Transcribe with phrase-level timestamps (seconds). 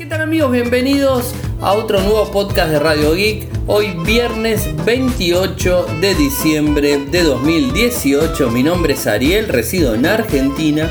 [0.00, 0.50] ¿Qué tal amigos?
[0.50, 3.46] Bienvenidos a otro nuevo podcast de Radio Geek.
[3.66, 8.50] Hoy viernes 28 de diciembre de 2018.
[8.50, 10.88] Mi nombre es Ariel, resido en Argentina.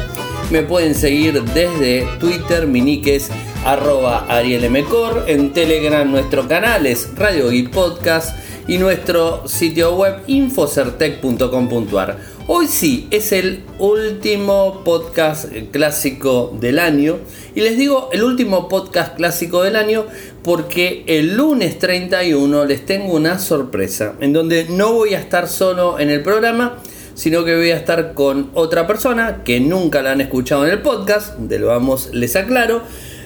[0.51, 3.31] Me pueden seguir desde Twitter, mi nick es
[3.65, 5.23] arroba arielmcor.
[5.25, 12.38] En Telegram nuestro canal es Radio Geek Podcast y nuestro sitio web infocertec.com.ar.
[12.51, 17.19] Hoy sí, es el último podcast clásico del año.
[17.53, 20.07] Y les digo el último podcast clásico del año
[20.43, 25.99] porque el lunes 31 les tengo una sorpresa en donde no voy a estar solo
[25.99, 26.79] en el programa,
[27.13, 30.81] sino que voy a estar con otra persona que nunca la han escuchado en el
[30.81, 32.81] podcast, de lo vamos, les aclaro.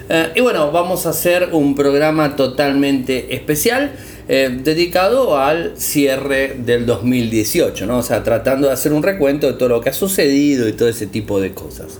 [0.09, 3.93] Eh, y bueno, vamos a hacer un programa totalmente especial.
[4.29, 7.97] Eh, dedicado al cierre del 2018, ¿no?
[7.97, 10.87] O sea, tratando de hacer un recuento de todo lo que ha sucedido y todo
[10.87, 11.99] ese tipo de cosas.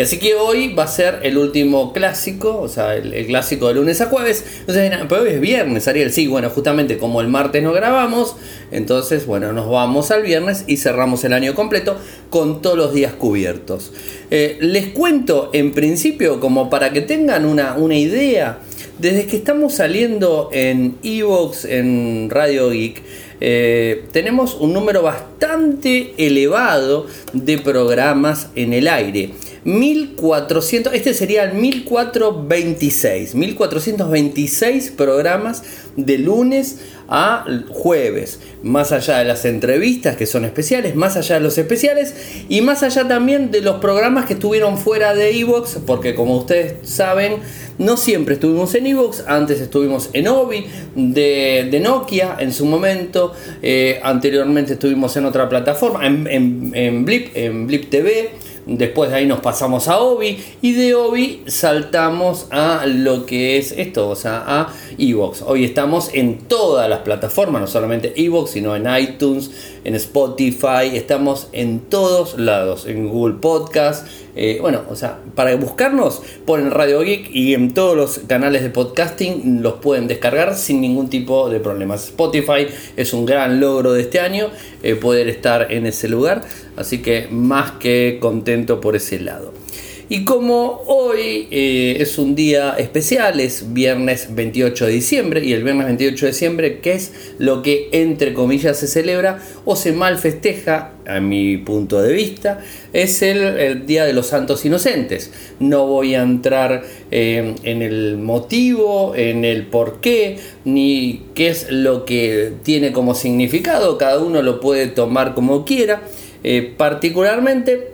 [0.00, 4.00] Así que hoy va a ser el último clásico, o sea, el, clásico de lunes
[4.00, 4.44] a jueves.
[4.60, 6.12] Entonces, pero hoy es viernes, Ariel.
[6.12, 8.34] Sí, bueno, justamente como el martes no grabamos,
[8.72, 11.96] entonces, bueno, nos vamos al viernes y cerramos el año completo
[12.28, 13.92] con todos los días cubiertos.
[14.32, 18.58] Eh, les cuento en principio, como para que tengan una, una idea,
[18.98, 23.02] desde que estamos saliendo en Evox, en Radio Geek,
[23.40, 29.30] eh, tenemos un número bastante elevado de programas en el aire.
[29.64, 35.62] 1400, este sería el 1426, 1426 programas
[35.96, 41.42] de lunes a jueves, más allá de las entrevistas que son especiales, más allá de
[41.42, 42.14] los especiales
[42.48, 46.88] y más allá también de los programas que estuvieron fuera de Evox, porque como ustedes
[46.88, 47.36] saben,
[47.78, 54.00] no siempre estuvimos en Evox, antes estuvimos en Obi de, Nokia en su momento, eh,
[54.02, 58.30] anteriormente estuvimos en otra plataforma, en, en Blip, en Blip TV.
[58.66, 63.72] Después de ahí nos pasamos a Obi y de Obi saltamos a lo que es
[63.72, 65.42] esto, o sea, a Evox.
[65.42, 69.50] Hoy estamos en todas las plataformas, no solamente Evox, sino en iTunes,
[69.84, 74.06] en Spotify, estamos en todos lados, en Google Podcast.
[74.36, 78.70] Eh, bueno, o sea, para buscarnos ponen Radio Geek y en todos los canales de
[78.70, 82.06] podcasting los pueden descargar sin ningún tipo de problemas.
[82.06, 84.48] Spotify es un gran logro de este año
[84.82, 86.42] eh, poder estar en ese lugar,
[86.76, 89.63] así que más que contento por ese lado.
[90.08, 95.64] Y como hoy eh, es un día especial, es viernes 28 de diciembre, y el
[95.64, 100.18] viernes 28 de diciembre, ¿qué es lo que entre comillas se celebra o se mal
[100.18, 102.60] festeja, a mi punto de vista,
[102.92, 105.30] es el, Día de los Santos Inocentes.
[105.58, 111.70] No voy a entrar eh, en el motivo, en el por qué, ni qué es
[111.70, 116.02] lo que tiene como significado, cada uno lo puede tomar como quiera.
[116.42, 117.92] Eh, particularmente,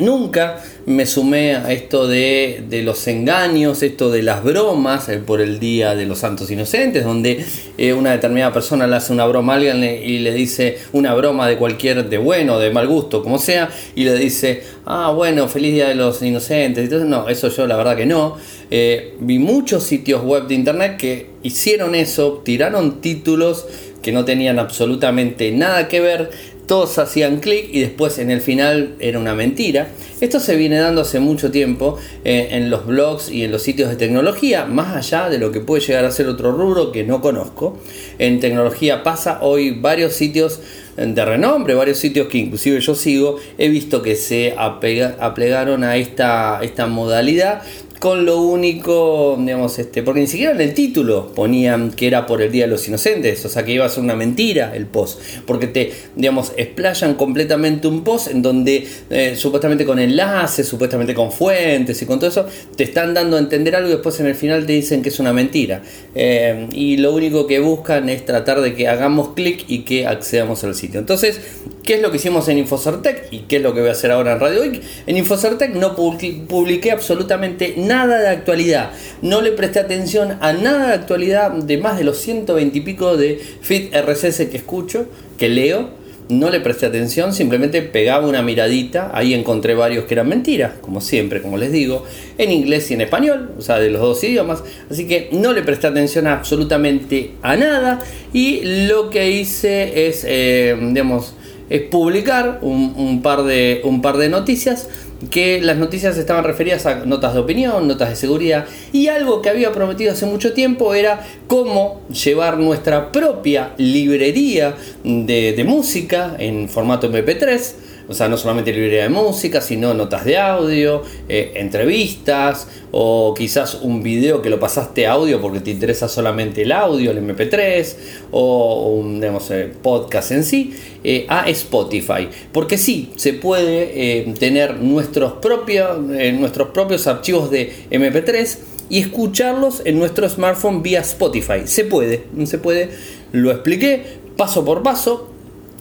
[0.00, 5.58] nunca me sumé a esto de, los engaños, esto de las bromas eh, por el
[5.58, 7.44] Día de los Santos Inocentes, donde
[7.78, 11.48] eh, una determinada persona le hace una broma a alguien y le dice una broma
[11.48, 15.74] de cualquier, de bueno, de mal gusto, como sea, y le dice, ah, bueno, feliz
[15.74, 16.84] Día de los Inocentes.
[16.84, 18.36] Entonces, no, eso yo la verdad que no.
[18.70, 23.66] Eh, vi muchos sitios web de internet que hicieron eso, tiraron títulos
[24.02, 26.30] que no tenían absolutamente nada que ver,
[26.66, 29.88] todos hacían clic y después en el final era una mentira.
[30.20, 33.90] Esto se viene dando hace mucho tiempo eh, en los blogs y en los sitios
[33.90, 37.20] de tecnología, más allá de lo que puede llegar a ser otro rubro que no
[37.20, 37.78] conozco.
[38.18, 40.60] En tecnología pasa hoy varios sitios
[40.96, 46.60] de renombre, varios sitios que inclusive yo sigo, he visto que se aplegaron a esta,
[46.62, 47.62] esta modalidad
[48.04, 52.42] con lo único, digamos, este, porque ni siquiera en el título ponían que era por
[52.42, 55.20] el Día de los Inocentes, o sea que iba a ser una mentira el post,
[55.46, 61.32] porque te, digamos, explayan completamente un post en donde eh, supuestamente con enlaces, supuestamente con
[61.32, 62.46] fuentes y con todo eso,
[62.76, 65.18] te están dando a entender algo y después en el final te dicen que es
[65.18, 65.82] una mentira.
[66.14, 70.62] Eh, y lo único que buscan es tratar de que hagamos clic y que accedamos
[70.64, 71.00] al sitio.
[71.00, 71.40] Entonces,
[71.82, 74.10] ¿qué es lo que hicimos en Infocertec y qué es lo que voy a hacer
[74.10, 74.82] ahora en Radio Week?
[75.06, 78.90] En Infocertec no publiqué absolutamente nada nada de actualidad.
[79.22, 83.16] No le presté atención a nada de actualidad de más de los 120 y pico
[83.16, 85.06] de feed RSS que escucho,
[85.38, 86.04] que leo.
[86.30, 89.10] No le presté atención, simplemente pegaba una miradita.
[89.12, 92.04] Ahí encontré varios que eran mentiras, como siempre, como les digo,
[92.38, 94.62] en inglés y en español, o sea, de los dos idiomas.
[94.90, 98.00] Así que no le presté atención absolutamente a nada.
[98.32, 101.34] Y lo que hice es, eh, digamos,
[101.70, 104.88] es publicar un, par de, un par de noticias
[105.30, 109.50] que las noticias estaban referidas a notas de opinión, notas de seguridad y algo que
[109.50, 114.74] había prometido hace mucho tiempo era cómo llevar nuestra propia librería
[115.04, 120.36] de, música en formato MP3 o sea, no solamente librería de música, sino notas de
[120.36, 126.62] audio, eh, entrevistas o quizás un video que lo pasaste audio porque te interesa solamente
[126.62, 127.94] el audio, el MP3
[128.30, 132.28] o un eh, podcast en sí, eh, a Spotify.
[132.52, 138.58] Porque sí, se puede tener nuestros propios, nuestros propios archivos de MP3
[138.88, 141.62] y escucharlos en nuestro smartphone vía Spotify.
[141.64, 142.90] Se puede, se puede,
[143.32, 145.33] lo expliqué paso por paso.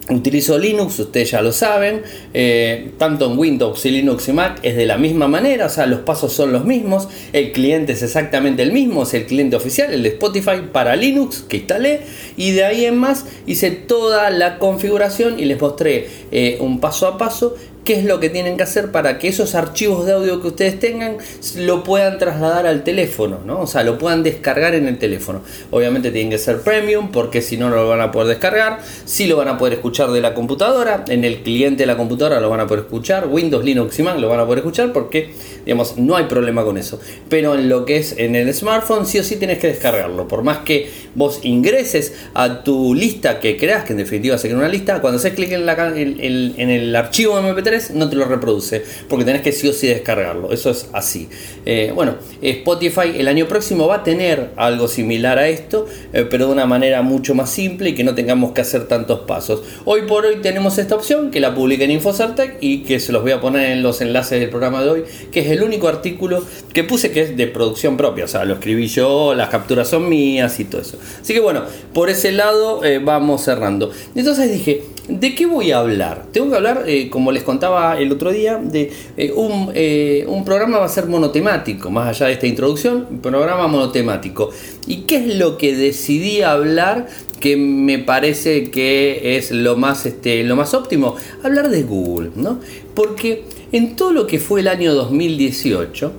[0.09, 2.01] Utilizo Linux, ustedes ya lo saben,
[2.33, 5.85] eh, tanto en Windows y Linux y Mac es de la misma manera, o sea,
[5.85, 9.93] los pasos son los mismos, el cliente es exactamente el mismo, es el cliente oficial,
[9.93, 12.01] el de Spotify para Linux que instalé
[12.35, 17.07] y de ahí en más hice toda la configuración y les mostré eh, un paso
[17.07, 20.41] a paso qué es lo que tienen que hacer para que esos archivos de audio
[20.41, 21.17] que ustedes tengan
[21.57, 23.61] lo puedan trasladar al teléfono, ¿no?
[23.61, 25.41] O sea, lo puedan descargar en el teléfono.
[25.71, 28.79] Obviamente tienen que ser premium porque si no, no lo van a poder descargar.
[29.05, 32.39] Si lo van a poder escuchar de la computadora, en el cliente de la computadora
[32.39, 33.27] lo van a poder escuchar.
[33.27, 35.33] Windows, Linux y Mac lo van a poder escuchar porque,
[35.65, 36.99] digamos, no hay problema con eso.
[37.29, 40.27] Pero en lo que es en el smartphone, sí o sí tienes que descargarlo.
[40.27, 44.59] Por más que vos ingreses a tu lista que creas, que en definitiva se crea
[44.59, 49.25] una lista, cuando haces clic en, en el archivo MP3, no te lo reproduce, porque
[49.25, 50.51] tenés que sí o sí descargarlo.
[50.51, 51.29] Eso es así.
[51.65, 56.47] Eh, bueno, Spotify el año próximo va a tener algo similar a esto, eh, pero
[56.47, 59.63] de una manera mucho más simple y que no tengamos que hacer tantos pasos.
[59.85, 63.21] Hoy por hoy tenemos esta opción que la publica en Infocertec y que se los
[63.21, 66.43] voy a poner en los enlaces del programa de hoy, que es el único artículo
[66.73, 70.09] que puse que es de producción propia, o sea, lo escribí yo, las capturas son
[70.09, 70.97] mías y todo eso.
[71.21, 73.91] Así que bueno, por ese lado eh, vamos cerrando.
[74.15, 76.27] Entonces dije, ¿De qué voy a hablar?
[76.31, 80.45] Tengo que hablar, eh, como les contaba el otro día, de eh, un, eh, un,
[80.45, 84.51] programa va a ser monotemático, más allá de esta introducción, un programa monotemático.
[84.87, 87.07] ¿Y qué es lo que decidí hablar
[87.41, 91.17] que me parece que es lo más, este, lo más óptimo?
[91.43, 92.61] Hablar de Google, ¿no?
[92.95, 96.13] Porque en todo lo que fue el año 2018,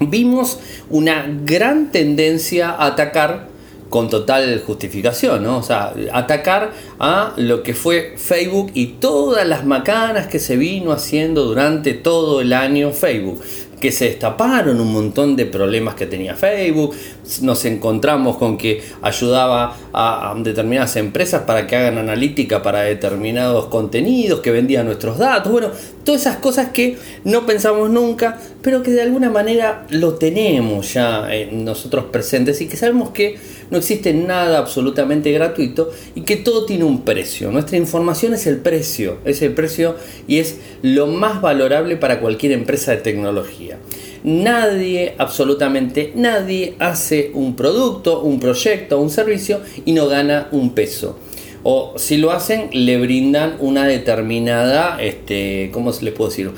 [0.00, 0.58] vimos
[0.90, 3.51] una gran tendencia a atacar
[3.92, 5.58] con total justificación, ¿no?
[5.58, 10.92] O sea, atacar a lo que fue Facebook y todas las macanas que se vino
[10.92, 13.42] haciendo durante todo el año Facebook
[13.78, 16.94] que se destaparon un montón de problemas que tenía Facebook,
[17.40, 24.40] nos encontramos con que ayudaba a, determinadas empresas para que hagan analítica para determinados contenidos,
[24.40, 25.70] que vendían nuestros datos, bueno,
[26.04, 31.28] todas esas cosas que no pensamos nunca, pero que de alguna manera lo tenemos ya
[31.52, 33.36] nosotros presentes y que sabemos que
[33.70, 37.50] no existe nada absolutamente gratuito y que todo tiene un precio.
[37.50, 39.96] Nuestra información es el precio, es el precio
[40.26, 43.78] y es lo más valorable para cualquier empresa de tecnología.
[44.24, 51.18] Nadie, absolutamente nadie, hace un producto, un proyecto, un servicio y no gana un peso
[51.64, 56.50] o si lo hacen le brindan una determinada, este, ¿cómo se puedo decir?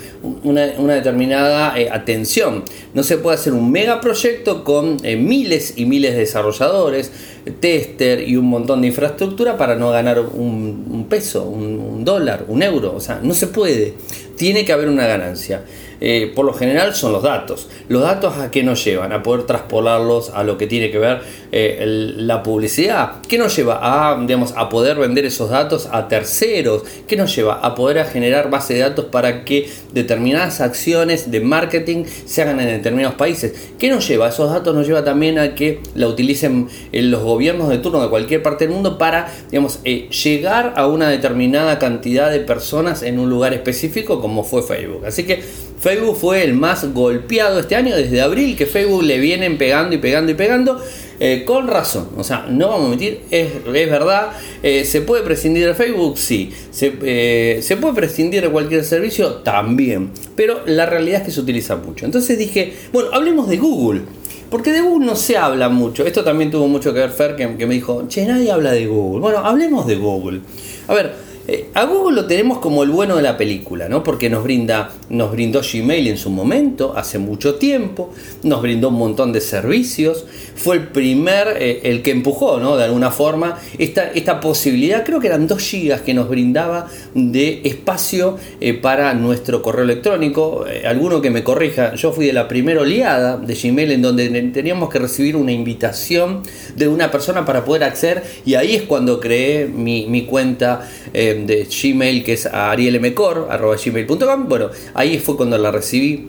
[0.42, 2.64] Una, determinada eh, atención.
[2.94, 7.12] No se puede hacer un megaproyecto con eh, miles y miles de desarrolladores,
[7.60, 12.94] tester y un montón de infraestructura para no ganar un, peso, un dólar, un euro.
[12.96, 13.94] O sea, no se puede.
[14.36, 15.64] Tiene que haber una ganancia.
[16.00, 17.68] Eh, por lo general son los datos.
[17.88, 19.12] Los datos a qué nos llevan?
[19.12, 21.20] A poder traspolarlos a lo que tiene que ver
[21.52, 21.84] eh,
[22.16, 23.22] la publicidad.
[23.28, 23.78] ¿Qué nos lleva?
[23.82, 26.82] A, digamos, a poder vender esos datos a terceros.
[27.06, 27.54] ¿Qué nos lleva?
[27.54, 32.66] A poder generar base de datos para que determinadas acciones de marketing se hagan en
[32.66, 33.70] determinados países.
[33.78, 34.28] ¿Qué nos lleva?
[34.28, 38.42] Esos datos nos lleva también a que la utilicen los gobiernos de turno de cualquier
[38.42, 43.30] parte del mundo para digamos, eh, llegar a una determinada cantidad de personas en un
[43.30, 45.04] lugar específico como fue Facebook.
[45.06, 45.42] Así que
[45.84, 49.98] Facebook fue el más golpeado este año, desde abril que Facebook le vienen pegando y
[49.98, 50.80] pegando y pegando,
[51.20, 52.08] eh, con razón.
[52.16, 54.30] O sea, no vamos a mentir, es, es verdad.
[54.62, 56.16] Eh, ¿Se puede prescindir de Facebook?
[56.16, 56.50] Sí.
[56.70, 59.34] ¿Se, eh, ¿Se puede prescindir de cualquier servicio?
[59.42, 60.08] También.
[60.34, 62.06] Pero la realidad es que se utiliza mucho.
[62.06, 64.00] Entonces dije, bueno, hablemos de Google.
[64.48, 66.06] Porque de Google no se habla mucho.
[66.06, 68.86] Esto también tuvo mucho que ver Fer, que, que me dijo, che, nadie habla de
[68.86, 69.20] Google.
[69.20, 70.40] Bueno, hablemos de Google.
[70.88, 71.12] A ver,
[71.46, 74.02] eh, a Google lo tenemos como el bueno de la película, ¿no?
[74.02, 78.94] Porque nos brinda, nos brindó Gmail en su momento, hace mucho tiempo, nos brindó un
[78.94, 80.24] montón de servicios,
[80.54, 82.76] fue el primer, eh, el que empujó, ¿no?
[82.76, 87.60] De alguna forma, esta, esta posibilidad, creo que eran 2 gigas que nos brindaba de
[87.64, 90.64] espacio eh, para nuestro correo electrónico.
[90.86, 94.88] alguno que me corrija, yo fui de la primera oleada de Gmail en donde teníamos
[94.88, 96.42] que recibir una invitación
[96.74, 100.88] de una persona para poder acceder y ahí es cuando creé mi, mi cuenta
[101.34, 104.48] de Gmail que es arielmcor.gmail.com.
[104.48, 106.28] Bueno, ahí fue cuando la recibí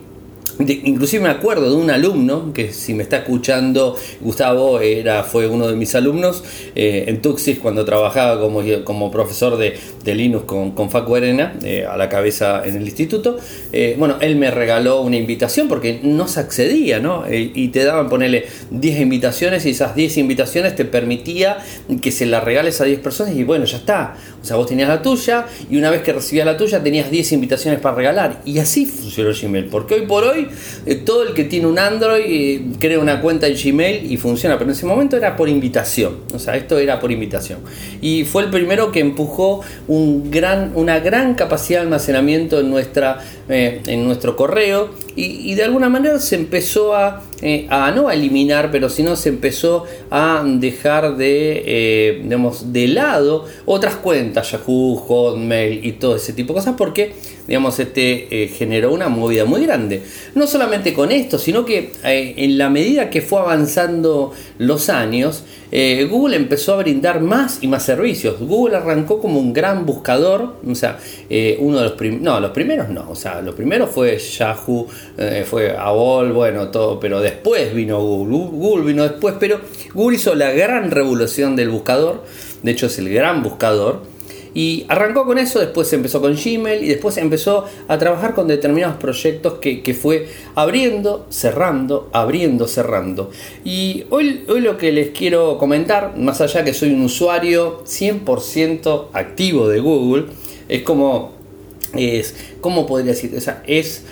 [0.58, 5.68] inclusive me acuerdo de un alumno que si me está escuchando Gustavo era fue uno
[5.68, 6.42] de mis alumnos
[6.74, 11.54] eh, en Tuxis cuando trabajaba como, como profesor de, de Linux con, con Facu Arena
[11.62, 13.38] eh, a la cabeza en el instituto
[13.72, 17.24] eh, bueno él me regaló una invitación porque no se accedía ¿no?
[17.30, 21.58] y te daban ponerle 10 invitaciones y esas 10 invitaciones te permitía
[22.00, 24.88] que se las regales a 10 personas y bueno ya está o sea vos tenías
[24.88, 28.42] la tuya y una vez que recibías la tuya tenías 10 invitaciones para regalar.
[28.44, 30.46] Y así funcionó Gmail porque hoy por hoy
[30.86, 34.56] eh, todo el que tiene un Android eh, crea una cuenta en Gmail y funciona,
[34.56, 37.58] pero en ese momento era por invitación, o sea, esto era por invitación.
[38.00, 43.18] Y fue el primero que empujó un gran, una gran capacidad de almacenamiento en, nuestra,
[43.48, 44.90] eh, en nuestro correo.
[45.18, 47.22] Y, de alguna manera se empezó a,
[47.68, 53.96] a, no a eliminar, pero sino se empezó a dejar de, digamos, de lado otras
[53.96, 57.14] cuentas, Yahoo, Hotmail y todo ese tipo de cosas, porque
[57.46, 60.02] digamos, este, eh, generó una movida muy grande.
[60.34, 65.44] No solamente con esto, sino que eh, en la medida que fue avanzando los años,
[65.70, 68.40] eh, Google empezó a brindar más y más servicios.
[68.40, 70.98] Google arrancó como un gran buscador, o sea,
[71.58, 74.86] uno de los primeros, no, los primeros no, o sea, los primeros fue Yahoo,
[75.44, 79.60] fue AOL, bueno, todo, pero después vino Google, Google vino después, pero
[79.92, 82.22] Google hizo la gran revolución del buscador,
[82.62, 84.02] de hecho es el gran buscador,
[84.56, 88.96] y arrancó con eso, después empezó con Gmail y después empezó a trabajar con determinados
[88.96, 93.30] proyectos que, fue abriendo, cerrando, abriendo, cerrando.
[93.66, 99.08] Y hoy, hoy lo que les quiero comentar, más allá que soy un usuario 100%
[99.12, 100.24] activo de Google,
[100.70, 101.32] es como,
[101.92, 103.34] es, ¿cómo podría decir?
[103.36, 104.04] O sea, es,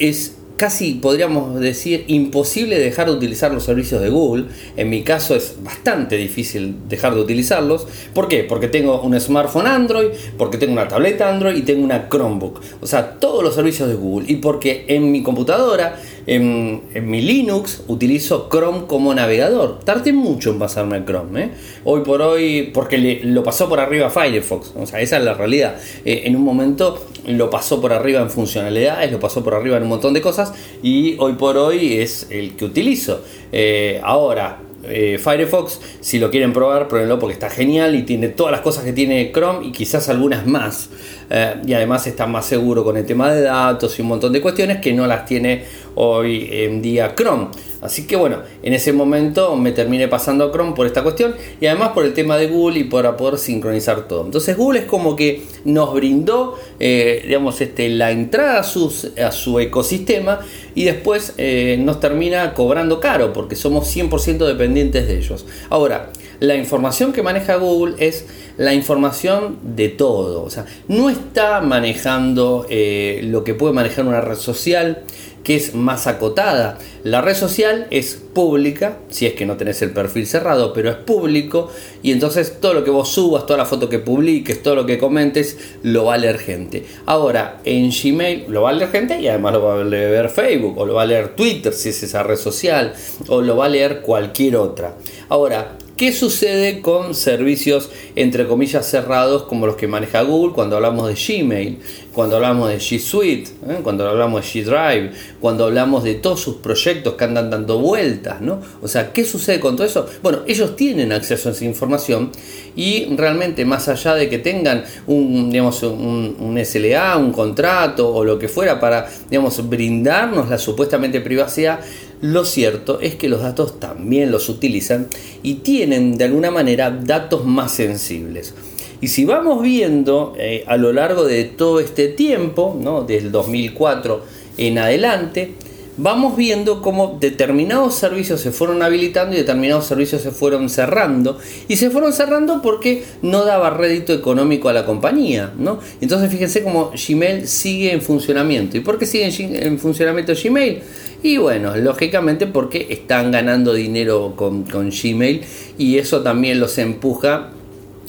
[0.00, 4.44] es casi podríamos decir imposible dejar de utilizar los servicios de Google.
[4.76, 7.88] En mi caso es bastante difícil dejar de utilizarlos.
[8.14, 8.44] ¿Por qué?
[8.44, 12.60] Porque tengo un smartphone Android, porque tengo una tableta Android y tengo una Chromebook.
[12.80, 14.30] O sea, todos los servicios de Google.
[14.30, 19.80] Y porque en mi computadora, en, mi Linux, utilizo Chrome como navegador.
[19.80, 21.42] Tardé mucho en pasarme a Chrome.
[21.42, 21.50] ¿eh?
[21.84, 24.72] Hoy por hoy, porque lo pasó por arriba Firefox.
[24.76, 25.76] O sea, esa es la realidad.
[26.04, 29.84] Eh, en un momento lo pasó por arriba en funcionalidades, lo pasó por arriba en
[29.84, 30.52] un montón de cosas
[30.82, 33.22] y hoy por hoy es el que utilizo.
[33.52, 38.52] Eh, ahora, eh, Firefox, si lo quieren probar, pruébenlo porque está genial y tiene todas
[38.52, 40.90] las cosas que tiene Chrome y quizás algunas más.
[41.30, 44.40] Eh, y además está más seguro con el tema de datos y un montón de
[44.40, 47.48] cuestiones que no las tiene hoy en día Chrome.
[47.82, 51.66] Así que bueno, en ese momento me terminé pasando a Chrome por esta cuestión y
[51.66, 54.24] además por el tema de Google y para poder sincronizar todo.
[54.24, 59.58] Entonces Google es como que nos brindó, eh, digamos, este, la entrada a, a su
[59.58, 60.40] ecosistema
[60.76, 65.44] y después eh, nos termina cobrando caro porque somos 100% dependientes de ellos.
[65.68, 66.10] Ahora,
[66.42, 70.42] la información que maneja Google es la información de todo.
[70.42, 75.02] O sea, no está manejando eh, lo que puede manejar una red social,
[75.44, 76.78] que es más acotada.
[77.04, 80.96] La red social es pública, si es que no tenés el perfil cerrado, pero es
[80.96, 81.70] público
[82.02, 84.98] y entonces todo lo que vos subas, toda la foto que publiques, todo lo que
[84.98, 86.84] comentes, lo va a leer gente.
[87.06, 90.78] Ahora, en Gmail lo va a leer gente y además lo va a leer Facebook
[90.78, 92.94] o lo va a leer Twitter si es esa red social
[93.28, 94.94] o lo va a leer cualquier otra.
[95.28, 101.06] Ahora, ¿Qué sucede con servicios entre comillas cerrados como los que maneja Google cuando hablamos
[101.06, 101.78] de Gmail,
[102.14, 103.78] cuando hablamos de G Suite, ¿eh?
[103.82, 108.40] cuando hablamos de G Drive, cuando hablamos de todos sus proyectos que andan dando vueltas,
[108.40, 108.60] ¿no?
[108.80, 110.06] O sea, ¿qué sucede con todo eso?
[110.22, 112.32] Bueno, ellos tienen acceso a esa información
[112.74, 118.24] y realmente más allá de que tengan un, digamos, un, un SLA, un contrato o
[118.24, 121.80] lo que fuera para, digamos, brindarnos la supuestamente privacidad,
[122.22, 125.08] lo cierto es que los datos también los utilizan
[125.42, 128.54] y tienen de alguna manera datos más sensibles.
[129.00, 133.02] Y si vamos viendo eh, a lo largo de todo este tiempo, ¿no?
[133.02, 134.22] del 2004
[134.56, 135.54] en adelante,
[135.96, 141.38] vamos viendo cómo determinados servicios se fueron habilitando y determinados servicios se fueron cerrando.
[141.68, 145.52] Y se fueron cerrando porque no daba rédito económico a la compañía.
[145.58, 145.78] ¿no?
[146.00, 148.76] Entonces fíjense cómo Gmail sigue en funcionamiento.
[148.76, 150.82] ¿Y por qué sigue en funcionamiento Gmail?
[151.22, 155.42] Y bueno, lógicamente porque están ganando dinero con, Gmail
[155.78, 157.50] y eso también los empuja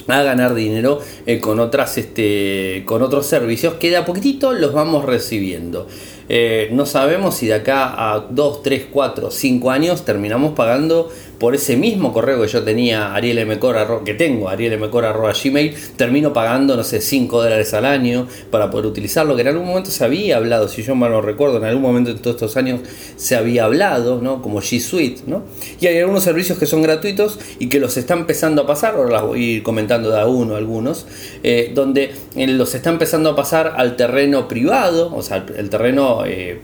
[0.07, 4.73] a ganar dinero eh, con otras este con otros servicios que de a poquitito los
[4.73, 5.87] vamos recibiendo
[6.29, 11.09] eh, no sabemos si de acá a 2, 3, 4, 5 años terminamos pagando
[11.43, 13.59] por ese mismo correo que yo tenía, Ariel
[14.05, 19.35] que tengo, Ariel Gmail, termino pagando, no sé, 5 dólares al año para poder utilizarlo,
[19.35, 22.13] que en algún momento se había hablado, si yo mal lo recuerdo, en algún momento
[22.13, 22.79] de todos estos años
[23.17, 24.41] se había hablado, ¿no?
[24.41, 25.43] Como G Suite, ¿no?
[25.81, 29.11] Y hay algunos servicios que son gratuitos y que los está empezando a pasar, ahora
[29.11, 31.07] las voy a ir comentando de a uno algunos,
[31.43, 36.12] eh, donde eh, los está empezando a pasar al terreno privado, o sea, el, terreno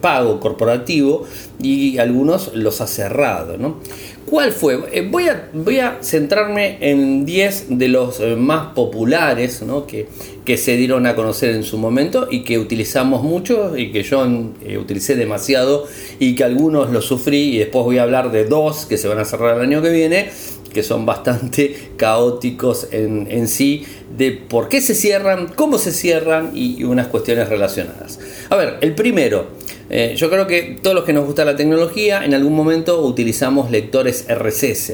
[0.01, 1.25] pago corporativo,
[1.61, 3.57] y algunos los ha cerrado.
[4.29, 4.79] ¿Cuál fue?
[4.91, 5.27] Eh, voy,
[5.79, 11.63] a, centrarme en 10 de los eh, más populares que, se dieron a conocer en
[11.63, 14.25] su momento y que utilizamos mucho y que yo
[14.63, 15.87] eh, utilicé demasiado
[16.19, 19.19] y que algunos lo sufrí y después voy a hablar de dos que se van
[19.19, 20.29] a cerrar el año que viene
[20.71, 26.83] que son bastante caóticos en sí, de por qué se cierran, cómo se cierran y
[26.83, 28.19] unas cuestiones relacionadas.
[28.51, 29.45] A ver, el primero,
[29.91, 33.69] eh, yo creo que todos los que nos gusta la tecnología, en algún momento utilizamos
[33.69, 34.93] lectores RSS.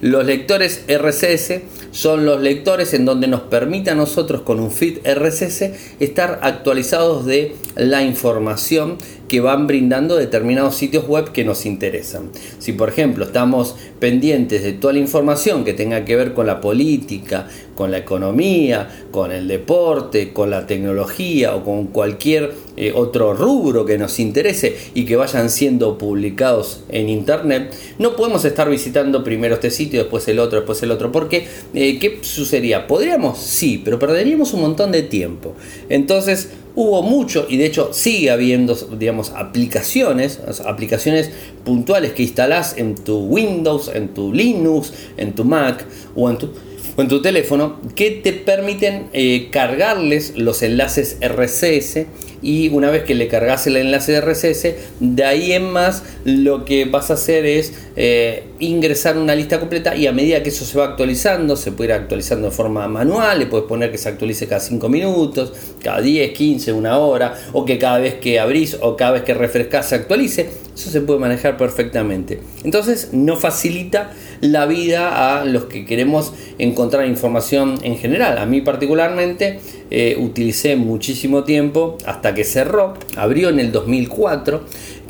[0.00, 4.98] Los lectores RSS son los lectores en donde nos permite a nosotros con un feed
[5.04, 8.98] RSS estar actualizados de la información
[9.28, 12.30] que van brindando determinados sitios web que nos interesan.
[12.58, 16.60] Si por ejemplo estamos pendientes de toda la información que tenga que ver con la
[16.60, 23.34] política, con la economía, con el deporte, con la tecnología o con cualquier eh, otro
[23.34, 29.22] rubro que nos interese y que vayan siendo publicados en internet, no podemos estar visitando
[29.22, 32.86] primero este sitio, después el otro, después el otro, porque eh, ¿qué sucedería?
[32.86, 35.54] Podríamos, sí, pero perderíamos un montón de tiempo.
[35.88, 41.30] Entonces, hubo mucho y de hecho sigue habiendo, digamos, aplicaciones, aplicaciones
[41.64, 46.50] puntuales que instalás en tu Windows, en tu Linux, en tu Mac o en tu,
[46.96, 52.06] en tu teléfono que te permiten eh, cargarles los enlaces RCS
[52.44, 56.64] y una vez que le cargas el enlace de RSS, de ahí en más lo
[56.64, 60.64] que vas a hacer es eh, ingresar una lista completa y a medida que eso
[60.64, 64.10] se va actualizando, se puede ir actualizando de forma manual, le puedes poner que se
[64.10, 68.76] actualice cada 5 minutos, cada 10, 15, una hora, o que cada vez que abrís
[68.80, 72.40] o cada vez que refrescas se actualice, eso se puede manejar perfectamente.
[72.62, 78.38] Entonces no facilita la vida a los que queremos encontrar información en general.
[78.38, 79.60] A mí particularmente
[79.96, 84.62] eh, utilicé muchísimo tiempo hasta que cerró, abrió en el 2004,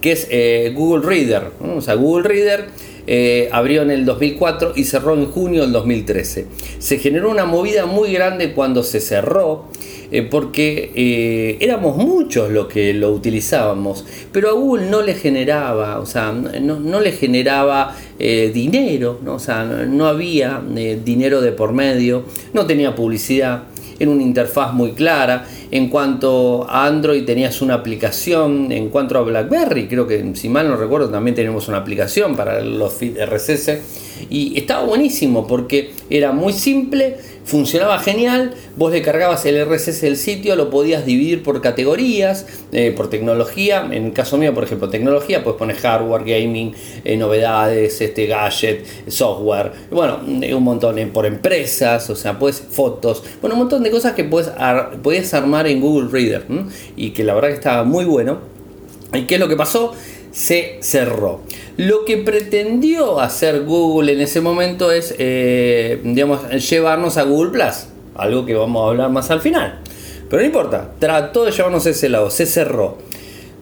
[0.03, 1.53] que es eh, Google Reader.
[1.75, 2.67] O sea, Google Reader
[3.07, 6.49] eh, abrió en el 2004 y cerró en junio del 2013.
[6.81, 9.71] Se generó una movida muy grande cuando se cerró.
[10.31, 16.31] porque éramos muchos los que lo utilizábamos, pero a Google no le generaba, o sea,
[16.31, 19.37] no, le generaba dinero, ¿no?
[19.37, 20.63] o sea, no había
[21.05, 23.65] dinero de por medio, no tenía publicidad
[23.99, 25.47] en una interfaz muy clara.
[25.71, 30.69] En cuanto a Android tenías una aplicación, en cuanto a BlackBerry, creo que si mal
[30.69, 33.79] no recuerdo también tenemos una aplicación para los feed RSS
[34.31, 40.17] y estaba buenísimo porque era muy simple funcionaba genial, vos le cargabas el RSS del
[40.17, 44.89] sitio, lo podías dividir por categorías, eh, por tecnología, en el caso mío, por ejemplo,
[44.89, 51.27] tecnología, pues pones hardware, gaming, eh, novedades, este gadget, software, bueno, eh, un montón por
[51.27, 56.09] empresas, o sea, pues fotos, bueno, un montón de cosas que puedes, armar en Google
[56.11, 56.47] Reader
[56.97, 58.39] y que la verdad que estaba muy bueno.
[59.13, 59.95] ¿Y qué es lo que pasó?
[60.35, 61.43] Se cerró.
[61.77, 67.87] Lo que pretendió hacer Google en ese momento es, eh, digamos, llevarnos a Google Plus,
[68.17, 69.79] algo que vamos a hablar más al final.
[70.29, 72.99] Pero no importa, trató de llevarnos a ese lado, se cerró.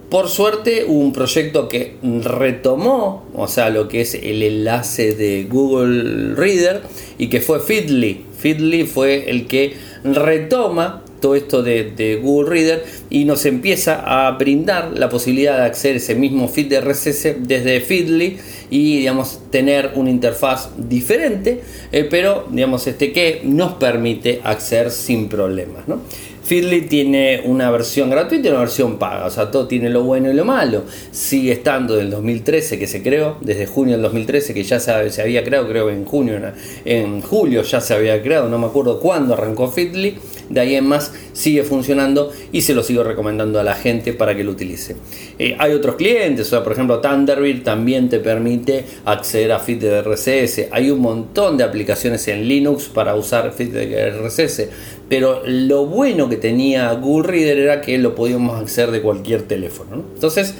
[0.08, 6.34] Por suerte un proyecto que retomó, o sea, lo que es el enlace de Google
[6.34, 6.82] Reader
[7.18, 8.24] y que fue Feedly.
[8.38, 14.92] Feedly fue el que retoma todo esto de, Google Reader y nos empieza a brindar
[14.98, 18.36] la posibilidad de acceder a ese mismo feed de RSS desde Feedly
[18.68, 25.28] y digamos tener una interfaz diferente, eh, pero digamos este que nos permite acceder sin
[25.28, 25.88] problemas.
[25.88, 26.00] ¿no?
[26.44, 30.30] Feedly tiene una versión gratuita y una versión paga, o sea, todo tiene lo bueno
[30.30, 30.82] y lo malo.
[31.12, 35.44] Sigue estando del 2013 que se creó, desde junio del 2013 que ya se, había
[35.44, 36.40] creado, creo que en junio,
[36.84, 40.86] en julio ya se había creado, no me acuerdo cuándo arrancó Feedly de ahí en
[40.86, 44.96] más sigue funcionando y se lo sigo recomendando a la gente para que lo utilice.
[45.38, 49.78] Eh, hay otros clientes, o sea, por ejemplo Thunderbird también te permite acceder a feed
[49.78, 50.68] de RSS.
[50.70, 54.68] Hay un montón de aplicaciones en Linux para usar feed de RSS,
[55.08, 60.04] pero lo bueno que tenía Google Reader era que lo podíamos acceder de cualquier teléfono.
[60.14, 60.54] Entonces,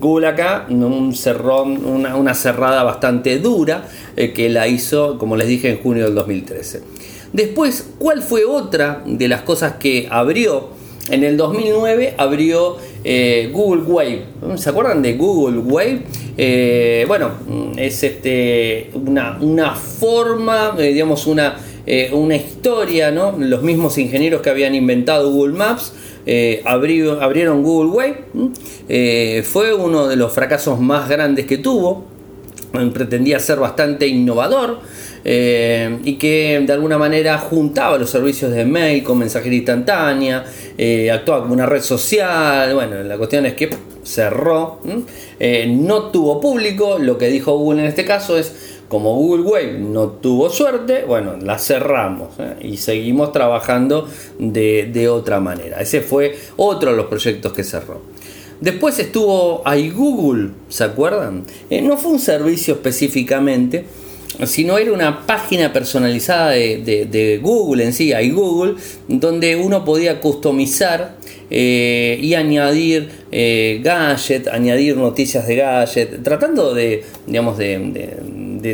[0.00, 5.70] Google acá, un cerrón, una, cerrada bastante dura eh, que la hizo, como les dije,
[5.70, 6.82] en junio del 2013.
[7.36, 10.70] Después, ¿cuál fue otra de las cosas que abrió?
[11.10, 14.24] En el 2009 abrió eh, Google Wave.
[14.56, 16.00] ¿Se acuerdan de Google Wave?
[16.38, 17.32] Eh, bueno,
[17.76, 21.58] es este, una, una forma, eh, digamos, una,
[22.12, 23.34] una historia, ¿no?
[23.38, 25.92] Los mismos ingenieros que habían inventado Google Maps.
[26.64, 29.42] abrieron Google Wave.
[29.42, 32.06] fue uno de los fracasos más grandes que tuvo.
[32.94, 34.80] Pretendía ser bastante innovador
[35.28, 40.44] eh, y que de alguna manera juntaba los servicios de mail con mensajería instantánea,
[40.78, 43.70] eh, actuaba como una red social, bueno, la cuestión es que
[44.04, 44.80] cerró,
[45.68, 50.08] no tuvo público, lo que dijo Google en este caso es como Google Wave no
[50.08, 54.08] tuvo suerte, bueno, la cerramos y seguimos trabajando
[54.38, 55.80] de, otra manera.
[55.80, 58.00] Ese fue otro de los proyectos que cerró.
[58.60, 61.44] Después estuvo iGoogle, ¿se acuerdan?
[61.68, 63.84] Eh, no fue un servicio específicamente,
[64.44, 68.74] sino era una página personalizada de, Google en sí, iGoogle,
[69.08, 71.16] donde uno podía customizar
[71.50, 77.76] eh, y añadir eh, gadget, añadir noticias de gadget, tratando de, digamos, de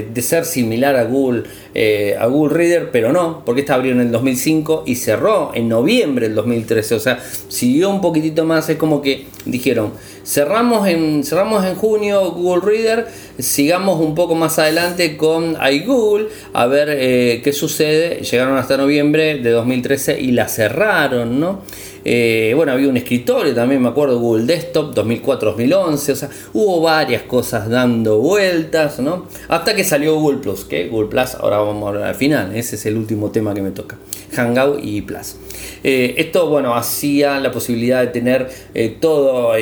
[0.01, 4.01] de, ser similar a Google, eh, a Google Reader, pero no, porque esta abrió en
[4.01, 6.95] el 2005 y cerró en noviembre del 2013.
[6.95, 9.93] O sea, siguió un poquitito más, es como que dijeron,
[10.25, 13.07] cerramos en, cerramos en junio Google Reader,
[13.39, 18.23] sigamos un poco más adelante con iGoogle, a ver eh, qué sucede.
[18.23, 21.61] Llegaron hasta noviembre de 2013 y la cerraron, ¿no?
[22.05, 27.23] Eh, bueno, había un escritorio también, me acuerdo, Google Desktop 2004-2011, o sea, hubo varias
[27.23, 29.27] cosas dando vueltas, ¿no?
[29.49, 32.87] Hasta que salió Google Plus, que Google Plus, ahora vamos a al final, ese es
[32.87, 33.97] el último tema que me toca,
[34.35, 35.37] Hangout y Plus.
[35.85, 39.53] Eh, esto, bueno, hacía la posibilidad de tener eh, todo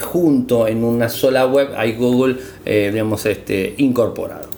[0.00, 4.48] junto en una sola web, hay Google, digamos, este, incorporado.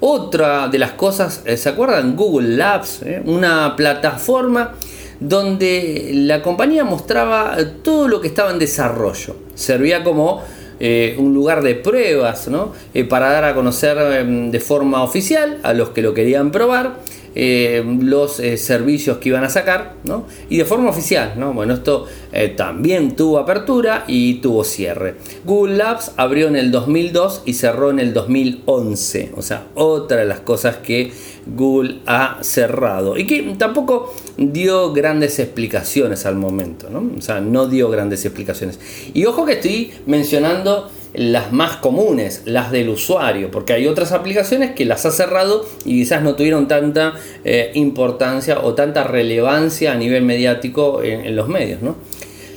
[0.00, 2.16] Otra de las cosas, ¿se acuerdan?
[2.16, 4.74] Google Labs, una plataforma
[5.20, 9.36] donde la compañía mostraba todo lo que estaba en desarrollo.
[9.54, 10.42] Servía como
[10.80, 12.48] eh, un lugar de pruebas
[12.94, 16.96] eh, para dar a conocer em, de forma oficial a los que lo querían probar
[17.34, 20.26] eh, los eh, servicios que iban a sacar, ¿no?
[20.48, 21.52] Y de forma oficial, ¿no?
[21.52, 25.16] Bueno, esto eh, también tuvo apertura y tuvo cierre.
[25.44, 30.26] Google Labs abrió en el 2002 y cerró en el 2011, o sea, otra de
[30.26, 31.12] las cosas que
[31.46, 37.10] Google ha cerrado y que tampoco dio grandes explicaciones al momento, ¿no?
[37.18, 38.78] O sea, no dio grandes explicaciones.
[39.12, 44.72] Y ojo que estoy mencionando las más comunes, las del usuario, porque hay otras aplicaciones
[44.72, 49.94] que las ha cerrado y quizás no tuvieron tanta eh, importancia o tanta relevancia a
[49.94, 51.82] nivel mediático en, los medios.
[51.82, 51.96] ¿no?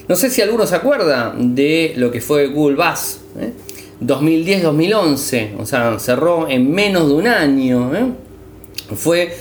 [0.08, 3.22] no sé si alguno se acuerda de lo que fue Google Buzz.
[4.02, 5.56] 2010-2011, ¿eh?
[5.60, 7.96] o sea, cerró en menos de un año.
[7.96, 8.06] ¿eh?
[8.96, 9.36] Fue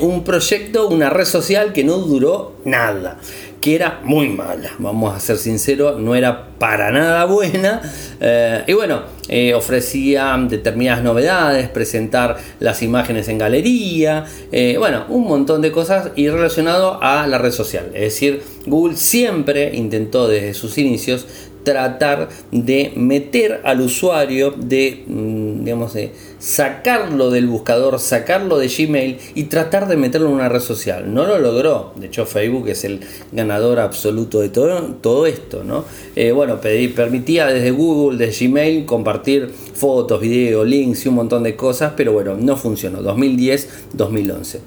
[0.00, 3.18] un proyecto, una red social que no duró nada
[3.60, 7.80] que era muy mala, vamos a ser sinceros, no era para nada buena.
[8.20, 15.24] Eh, y bueno, eh, ofrecía determinadas novedades, presentar las imágenes en galería, eh, bueno, un
[15.24, 17.86] montón de cosas y relacionado a la red social.
[17.94, 21.26] Es decir, Google siempre intentó desde sus inicios
[21.64, 29.18] tratar de meter al usuario, de, mm, digamos, de sacarlo del buscador, sacarlo de Gmail
[29.34, 31.12] y tratar de meterlo en una red social.
[31.12, 31.92] No lo logró.
[31.96, 33.00] De hecho, Facebook es el
[33.32, 35.64] ganador absoluto de todo, todo esto.
[35.64, 35.84] ¿no?
[36.16, 41.56] Eh, bueno, permitía desde Google, desde Gmail, compartir fotos, videos, links y un montón de
[41.56, 43.00] cosas, pero bueno, no funcionó.
[43.02, 44.58] 2010-2011.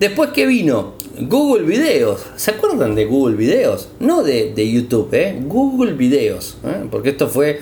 [0.00, 2.20] Después que vino Google Videos.
[2.36, 3.88] ¿Se acuerdan de Google Videos?
[3.98, 5.36] No de, YouTube, ¿eh?
[5.44, 6.56] Google Videos.
[6.64, 6.86] ¿eh?
[6.88, 7.60] Porque esto fue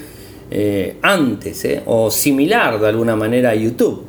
[0.50, 1.82] eh, antes, ¿eh?
[1.86, 4.06] o similar de alguna manera a YouTube.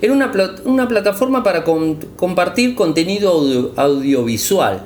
[0.00, 0.30] Era una,
[0.64, 4.84] una plataforma para compartir contenido audiovisual.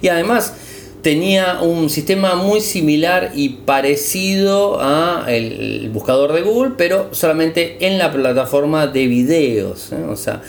[0.00, 0.54] Y además
[1.02, 7.98] tenía un sistema muy similar y parecido a el, buscador de Google, pero solamente en
[7.98, 9.92] la plataforma de videos.
[10.08, 10.42] O sea,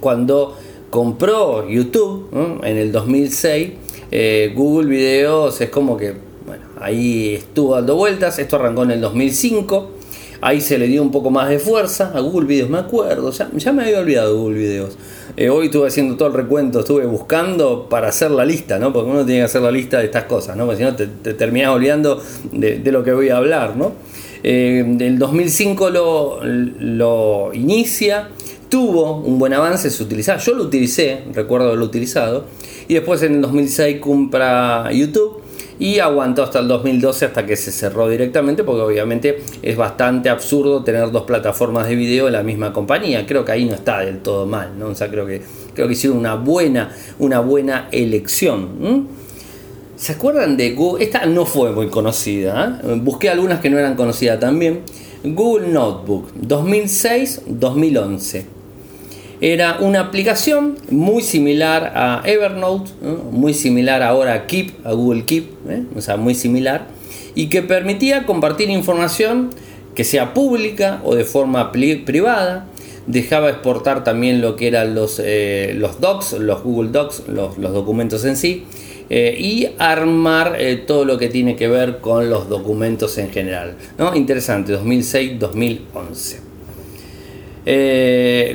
[0.00, 0.56] cuando
[0.90, 3.70] compró YouTube en el 2006,
[4.10, 6.14] eh, Google Videos es como que,
[6.80, 9.90] ahí estuvo dando vueltas, esto arrancó en el 2005,
[10.40, 13.72] ahí se le dio un poco más de fuerza a Google Videos, me acuerdo, ya,
[13.72, 14.98] me había olvidado de Google Videos.
[15.36, 18.92] Eh, hoy estuve haciendo todo el recuento, estuve buscando para hacer la lista, ¿no?
[18.92, 20.66] Porque uno tiene que hacer la lista de estas cosas, ¿no?
[20.66, 22.20] Porque si no te, terminas olvidando
[22.52, 23.92] de, lo que voy a hablar, ¿no?
[24.42, 28.28] Eh, el 2005 lo, lo inicia
[28.68, 32.44] tuvo un buen avance, se utilizaba, yo lo utilicé, recuerdo haberlo utilizado,
[32.86, 35.42] y después en el 2006 compra YouTube
[35.78, 40.82] y aguantó hasta el 2012 hasta que se cerró directamente porque obviamente es bastante absurdo
[40.82, 44.18] tener dos plataformas de video en la misma compañía creo que ahí no está del
[44.18, 44.92] todo mal ¿no?
[44.92, 45.42] creo que
[45.74, 49.16] creo que hicieron una buena una buena elección
[49.96, 51.04] ¿Se acuerdan de Google?
[51.04, 52.80] Esta no fue muy conocida.
[52.84, 53.00] ¿eh?
[53.02, 54.82] Busqué algunas que no eran conocidas también.
[55.24, 58.57] Google Notebook 2006-2011
[59.40, 62.90] era una aplicación muy similar a Evernote,
[63.30, 65.84] muy similar ahora a Keep, a Google Keep, ¿eh?
[65.94, 66.88] o sea, muy similar,
[67.34, 69.50] y que permitía compartir información
[69.94, 72.66] que sea pública o de forma privada.
[73.06, 78.24] Dejaba exportar también lo que eran los, eh, los docs, los Google Docs, los, documentos
[78.24, 78.64] en sí.
[79.08, 83.76] Eh, y armar todo lo que tiene que ver con los documentos en general.
[83.96, 84.14] ¿no?
[84.14, 86.47] Interesante, 2006-2011.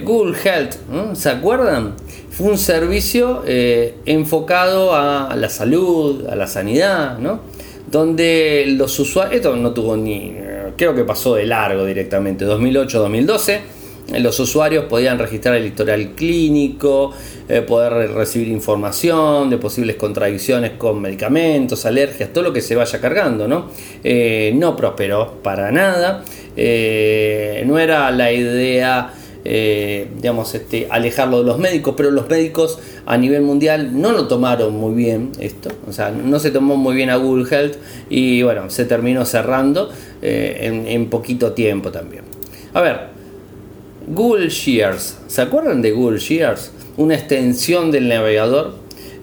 [0.04, 0.76] Google Health,
[1.14, 1.94] ¿se acuerdan?
[2.32, 7.54] Fue un servicio enfocado a la salud, a la sanidad, ¿no?
[7.94, 10.36] donde los usuarios, esto no tuvo ni,
[10.76, 13.60] creo que pasó de largo directamente, 2008-2012,
[14.20, 17.14] los usuarios podían registrar el historial clínico,
[17.50, 23.02] eh, poder recibir información de posibles contradicciones con medicamentos, alergias, todo lo que se vaya
[23.02, 23.70] cargando, ¿no?
[24.04, 26.24] Eh, no prosperó para nada,
[26.56, 29.14] eh, no era la idea
[29.46, 34.74] digamos, este, alejarlo de los médicos, pero los médicos a nivel mundial no lo tomaron
[34.74, 37.76] muy bien esto, o sea, no se tomó muy bien a Google Health
[38.10, 42.24] y bueno, se terminó cerrando en, poquito tiempo también.
[42.74, 43.13] A ver,
[44.08, 46.72] Google Shears, ¿se acuerdan de Google Shears?
[46.98, 48.76] Una extensión del navegador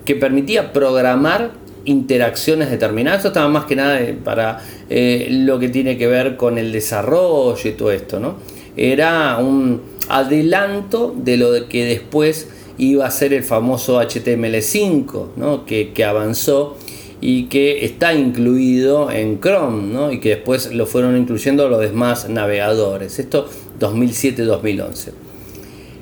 [0.04, 1.52] que permitía programar
[1.84, 3.18] interacciones determinadas.
[3.18, 7.68] Esto estaba más que nada eh, para lo que tiene que ver con el desarrollo
[7.68, 8.36] y todo esto, ¿no?
[8.76, 16.76] Era un, adelanto de lo que después iba a ser el famoso HTML5, que, avanzó
[17.20, 23.18] y que está incluido en Chrome y que después lo fueron incluyendo los demás navegadores.
[23.18, 23.48] Esto
[23.80, 25.12] 2007-2011.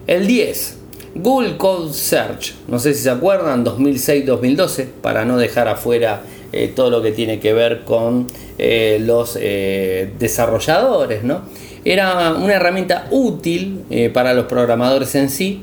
[0.07, 0.77] El 10.
[1.15, 6.91] Google Code Search, no sé si se acuerdan, 2006-2012, para no dejar afuera eh, todo
[6.91, 11.43] lo que tiene que ver con eh, los eh, desarrolladores, ¿no?
[11.85, 15.63] Era una herramienta útil para los programadores en sí.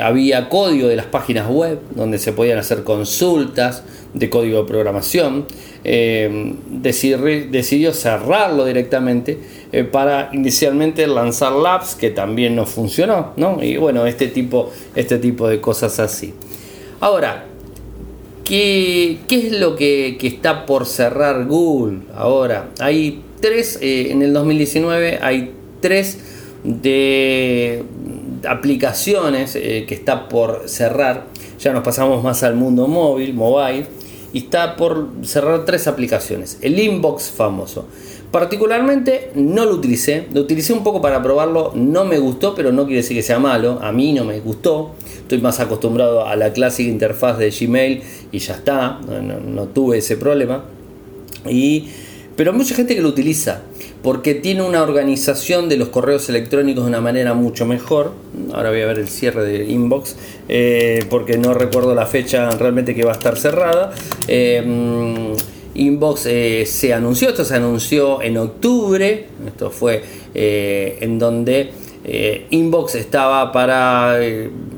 [0.00, 5.46] Había código de las páginas web donde se podían hacer consultas de código de programación.
[5.82, 9.38] Decidió, cerrarlo directamente
[9.92, 13.34] para inicialmente lanzar Labs, que también no funcionó.
[13.60, 16.34] Y bueno, este tipo, este tipo de cosas así.
[17.00, 17.44] Ahora,
[18.44, 22.70] ¿qué, es lo que, que está por cerrar Google ahora?
[22.80, 26.18] Hay tres, eh, en el 2019 hay tres
[26.64, 27.84] de
[28.48, 31.26] aplicaciones eh, que está por cerrar.
[31.60, 33.86] Ya nos pasamos más al mundo móvil, mobile,
[34.32, 36.58] y está por cerrar tres aplicaciones.
[36.60, 37.86] El inbox famoso.
[38.30, 42.84] Particularmente no lo utilicé, lo utilicé un poco para probarlo, no me gustó, pero no
[42.84, 46.52] quiere decir que sea malo, a mí no me gustó, estoy más acostumbrado a la
[46.52, 50.64] clásica interfaz de Gmail y ya está, no tuve ese problema.
[51.48, 51.88] Y
[52.38, 53.62] pero hay mucha gente que lo utiliza
[54.00, 58.12] porque tiene una organización de los correos electrónicos de una manera mucho mejor.
[58.52, 60.14] Ahora voy a ver el cierre de inbox
[60.48, 63.90] eh, porque no recuerdo la fecha realmente que va a estar cerrada.
[64.28, 65.34] Eh,
[65.78, 70.02] inbox eh, se anunció, esto se anunció en octubre, esto fue
[70.34, 71.70] en donde
[72.50, 74.18] Inbox estaba para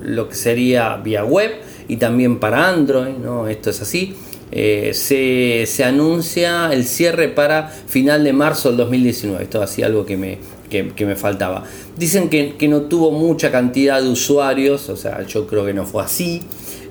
[0.01, 1.53] lo que sería vía web
[1.89, 3.49] y también para Android, ¿no?
[3.49, 4.15] esto es así.
[4.53, 9.45] Eh, se, anuncia el cierre para final de marzo del 2019.
[9.45, 10.39] Esto hacía algo que me,
[10.71, 11.65] me faltaba.
[11.97, 15.85] Dicen que, que, no tuvo mucha cantidad de usuarios, o sea, yo creo que no
[15.87, 16.43] fue así.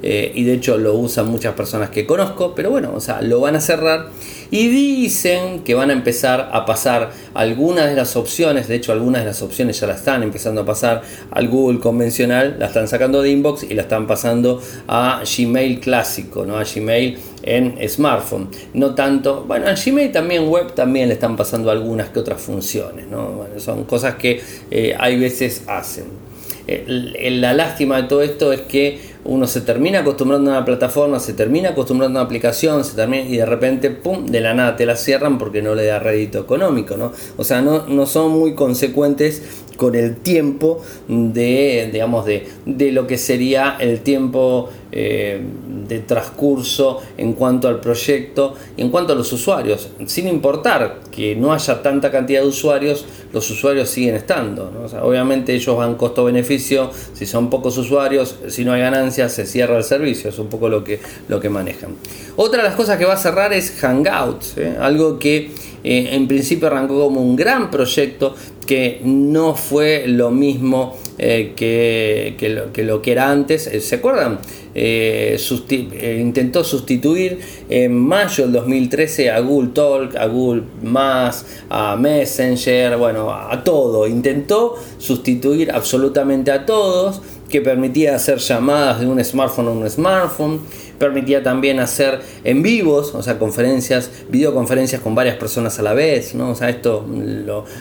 [0.01, 3.41] Eh, y de hecho lo usan muchas personas que conozco, pero bueno, o sea, lo
[3.41, 4.07] van a cerrar
[4.51, 9.21] y dicen que van a empezar a pasar algunas de las opciones, de hecho algunas
[9.21, 13.21] de las opciones ya la están empezando a pasar al Google convencional, la están sacando
[13.21, 16.57] de inbox y la están pasando a Gmail clásico, ¿no?
[16.57, 18.49] a Gmail en smartphone.
[18.73, 23.07] No tanto, bueno, a Gmail también web también le están pasando algunas que otras funciones,
[23.07, 23.45] ¿no?
[23.57, 26.29] son cosas que eh, hay veces hacen.
[26.71, 31.19] Eh, la lástima de todo esto es que uno se termina acostumbrando a una plataforma,
[31.19, 34.75] se termina acostumbrando a una aplicación, se termina, y de repente, pum, de la nada
[34.75, 37.11] te la cierran porque no le da rédito económico, ¿no?
[37.37, 39.43] O sea, no, no son muy consecuentes
[39.79, 45.39] con el tiempo de, digamos, de, de lo que sería el tiempo eh,
[45.87, 49.89] de transcurso en cuanto al proyecto y en cuanto a los usuarios.
[50.05, 54.69] Sin importar que no haya tanta cantidad de usuarios, los usuarios siguen estando.
[55.01, 59.83] obviamente ellos van costo-beneficio, si son pocos usuarios, si no hay ganancias, se cierra el
[59.83, 61.95] servicio, es un poco lo que, lo que manejan.
[62.35, 64.75] Otra de las cosas que va a cerrar es Hangouts, ¿eh?
[64.79, 65.51] algo que
[65.83, 72.83] eh, en principio arrancó como un gran proyecto que no fue lo mismo eh, que,
[72.83, 73.67] lo, que, era antes.
[73.67, 74.39] Eh, ¿Se acuerdan?
[74.71, 77.39] intentó sustituir
[77.69, 84.07] en mayo del 2013 a Google Talk, a Google Más, a Messenger, bueno, a todo.
[84.07, 90.59] Intentó sustituir absolutamente a todos que permitía hacer llamadas de un smartphone a un smartphone
[90.99, 96.35] permitía también hacer en vivos, o sea, conferencias, videoconferencias con varias personas a la vez,
[96.35, 96.51] ¿no?
[96.51, 97.05] O sea, esto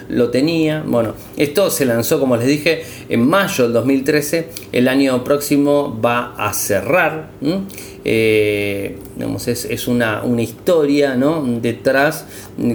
[0.08, 0.82] lo, tenía.
[0.86, 4.48] Bueno, esto se lanzó, como les dije, en mayo del 2013.
[4.72, 7.30] El año próximo va a cerrar.
[8.04, 8.98] Eh,
[9.46, 11.44] es, una, historia ¿no?
[11.60, 12.26] detrás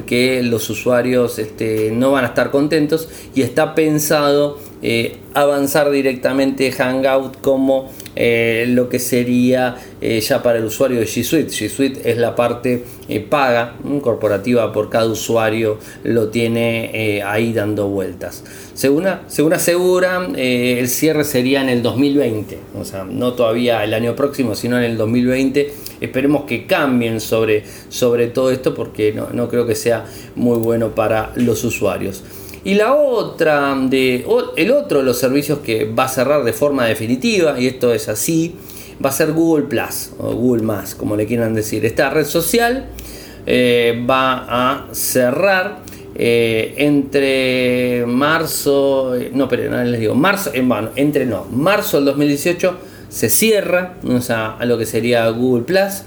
[0.05, 6.69] que los usuarios este, no van a estar contentos y está pensado eh, avanzar directamente
[6.73, 11.49] Hangout como eh, lo que sería eh, ya para el usuario de G Suite.
[11.49, 12.83] G Suite es la parte
[13.29, 18.43] paga corporativa por cada usuario, lo tiene ahí dando vueltas.
[18.73, 24.15] Según, según aseguran, el cierre sería en el 2020, o sea, no todavía el año
[24.15, 25.73] próximo, sino en el 2020.
[26.01, 30.95] Esperemos que cambien sobre, sobre todo esto porque no, no creo que sea muy bueno
[30.95, 32.23] para los usuarios.
[32.65, 36.85] Y la otra, de, el otro de los servicios que va a cerrar de forma
[36.85, 38.55] definitiva, y esto es así,
[39.03, 41.85] va a ser Google Plus o Google Más, como le quieran decir.
[41.85, 42.87] Esta red social
[43.45, 45.79] eh, va a cerrar
[46.15, 51.97] eh, entre marzo, eh, no, pero no les digo, marzo, en bueno, entre no, marzo
[51.97, 52.77] del 2018
[53.09, 53.95] se cierra,
[54.29, 56.03] a lo que sería Google Plus.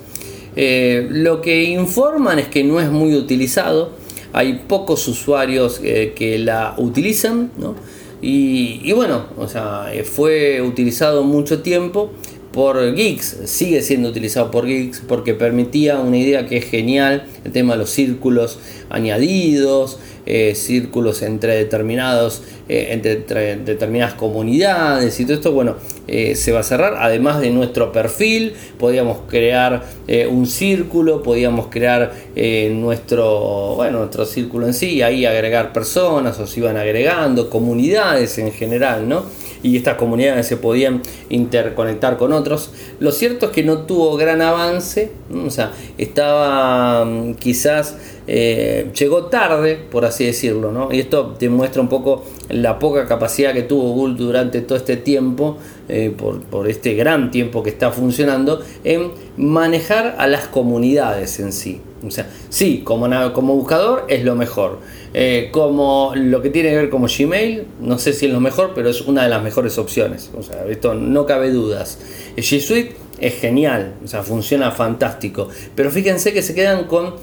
[0.56, 4.05] lo que informan es que no es muy utilizado
[4.36, 7.50] hay pocos usuarios eh, que la utilizan,
[8.20, 12.10] y, bueno, o sea, eh, fue utilizado mucho tiempo
[12.56, 17.52] por geeks, sigue siendo utilizado por geeks porque permitía una idea que es genial, el
[17.52, 25.34] tema de los círculos añadidos, eh, círculos entre determinados eh, entre, determinadas comunidades y todo
[25.34, 25.76] esto bueno
[26.08, 26.94] eh, se va a cerrar.
[26.98, 29.84] Además de nuestro perfil podíamos crear
[30.30, 32.14] un círculo podíamos crear
[32.70, 38.38] nuestro bueno nuestro círculo en sí y ahí agregar personas o se iban agregando comunidades
[38.38, 39.24] en general no
[39.66, 42.70] y estas comunidades se podían interconectar con otros.
[43.00, 47.96] Lo cierto es que no tuvo gran avance, o sea, estaba mm, quizás
[48.28, 50.92] eh, llegó tarde, por así decirlo, ¿no?
[50.92, 55.58] Y esto demuestra un poco la poca capacidad que tuvo Google durante todo este tiempo,
[55.88, 61.80] eh, por, este gran tiempo que está funcionando, en manejar a las comunidades en sí.
[62.06, 64.78] O sea, sí, como, como buscador es lo mejor.
[65.14, 68.72] Eh, como lo que tiene que ver como Gmail, no sé si es lo mejor,
[68.74, 70.30] pero es una de las mejores opciones.
[70.36, 71.98] O sea, esto no cabe dudas.
[72.36, 75.48] G Suite es genial, o sea, funciona fantástico.
[75.74, 77.14] Pero fíjense que se quedan con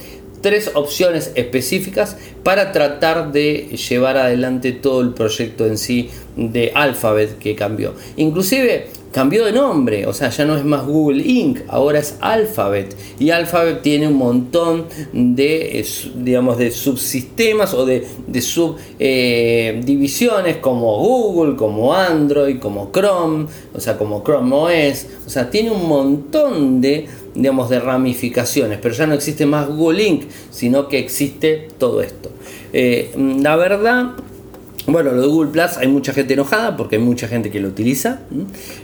[0.43, 7.39] tres opciones específicas para tratar de llevar adelante todo el proyecto en sí de Alphabet
[7.39, 7.95] que cambió.
[8.17, 12.95] Inclusive cambió de nombre, o sea, ya no es más Google Inc., ahora es Alphabet.
[13.19, 18.07] Y Alphabet tiene un montón de, digamos, de subsistemas o de,
[18.41, 25.05] subdivisiones eh, como Google, como Android, como Chrome, o sea, como Chrome OS.
[25.27, 30.03] O sea, tiene un montón de, digamos, de ramificaciones, pero ya no existe más Google
[30.03, 32.31] Inc., sino que existe todo esto.
[32.73, 34.15] Eh, la verdad
[34.85, 37.69] bueno, lo de Google Plus hay mucha gente enojada porque hay mucha gente que lo
[37.69, 38.19] utiliza.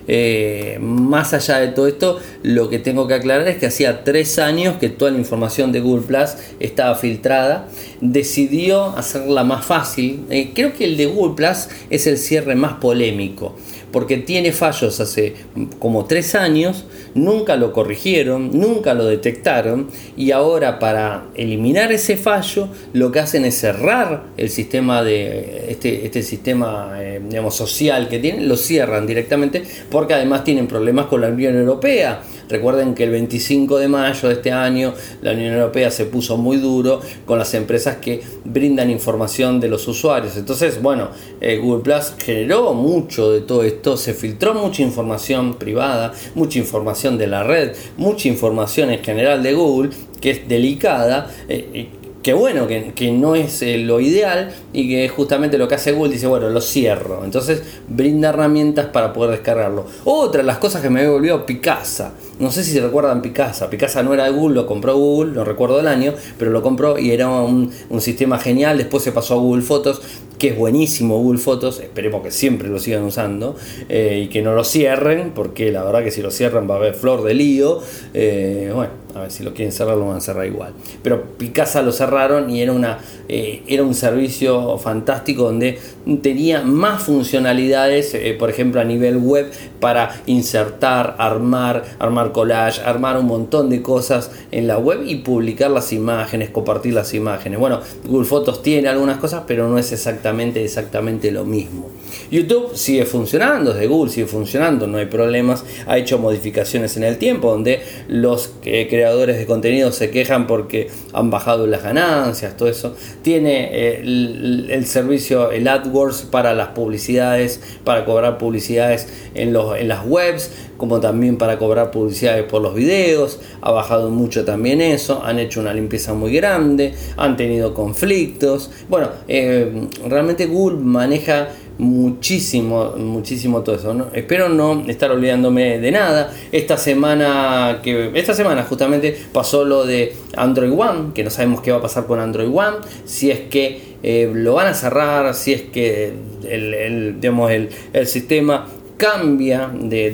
[0.07, 4.39] Eh, más allá de todo esto, lo que tengo que aclarar es que hacía tres
[4.39, 7.67] años que toda la información de Google Plus estaba filtrada.
[7.99, 10.25] Decidió hacerla más fácil.
[10.29, 13.55] Eh, creo que el de Google Plus es el cierre más polémico
[13.91, 15.35] porque tiene fallos hace
[15.79, 22.69] como tres años, nunca lo corrigieron, nunca lo detectaron y ahora para eliminar ese fallo
[22.93, 28.19] lo que hacen es cerrar el sistema de este, este sistema eh, digamos, social que
[28.19, 33.11] tienen, lo cierran directamente porque además tienen problemas con la Unión Europea Recuerden que el
[33.11, 37.53] 25 de mayo de este año la Unión Europea se puso muy duro con las
[37.53, 40.35] empresas que brindan información de los usuarios.
[40.35, 41.09] Entonces, bueno,
[41.41, 47.17] eh, Google Plus generó mucho de todo esto, se filtró mucha información privada, mucha información
[47.19, 51.31] de la red, mucha información en general de Google que es delicada.
[51.47, 51.89] Eh,
[52.23, 56.13] que bueno, que, no es eh, lo ideal y que justamente lo que hace Google
[56.13, 57.23] dice, bueno, lo cierro.
[57.23, 59.85] Entonces brinda herramientas para poder descargarlo.
[60.03, 62.13] Otra de las cosas que me volvió Picasa.
[62.39, 63.69] No sé si se recuerdan Picasa.
[63.69, 67.11] Picasa no era Google, lo compró Google, no recuerdo el año, pero lo compró y
[67.11, 68.77] era un, sistema genial.
[68.77, 70.01] Después se pasó a Google Fotos,
[70.37, 71.81] que es buenísimo Google Fotos.
[71.81, 73.57] Esperemos que siempre lo sigan usando
[73.89, 76.77] eh, y que no lo cierren, porque la verdad que si lo cierran va a
[76.77, 77.81] haber flor de lío.
[78.13, 80.71] Eh, bueno A ver si lo quieren cerrar, lo van a cerrar igual.
[81.03, 85.77] Pero Picasa lo cerraron y era, una, eh, era un servicio fantástico donde
[86.23, 93.25] tenía más funcionalidades, por ejemplo, a nivel web, para insertar, armar, armar collage, armar un
[93.25, 97.59] montón de cosas en la web y publicar las imágenes, compartir las imágenes.
[97.59, 101.89] Bueno, Google Fotos tiene algunas cosas, pero no es exactamente, exactamente lo mismo.
[102.31, 105.63] YouTube sigue funcionando, desde Google sigue funcionando, no hay problemas.
[105.87, 110.89] Ha hecho modificaciones en el tiempo donde los eh, creadores de contenido se quejan porque
[111.13, 112.95] han bajado las ganancias, todo eso.
[113.21, 119.87] Tiene eh, el, servicio, el AdWords para las publicidades, para cobrar publicidades en, los, en
[119.87, 123.39] las webs, como también para cobrar publicidades por los videos.
[123.61, 125.21] Ha bajado mucho también eso.
[125.23, 128.71] Han hecho una limpieza muy grande, han tenido conflictos.
[128.89, 134.07] Bueno, eh, realmente Google maneja muchísimo, muchísimo todo eso.
[134.13, 136.31] Espero no estar olvidándome de nada.
[136.51, 141.71] Esta semana, que esta semana justamente pasó lo de Android One, que no sabemos qué
[141.71, 145.53] va a pasar con Android One, si es que eh, lo van a cerrar, si
[145.53, 146.13] es que
[146.47, 147.69] el, digamos, el,
[148.05, 148.67] sistema
[148.99, 150.11] cambia de,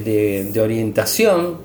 [0.53, 1.64] de orientación.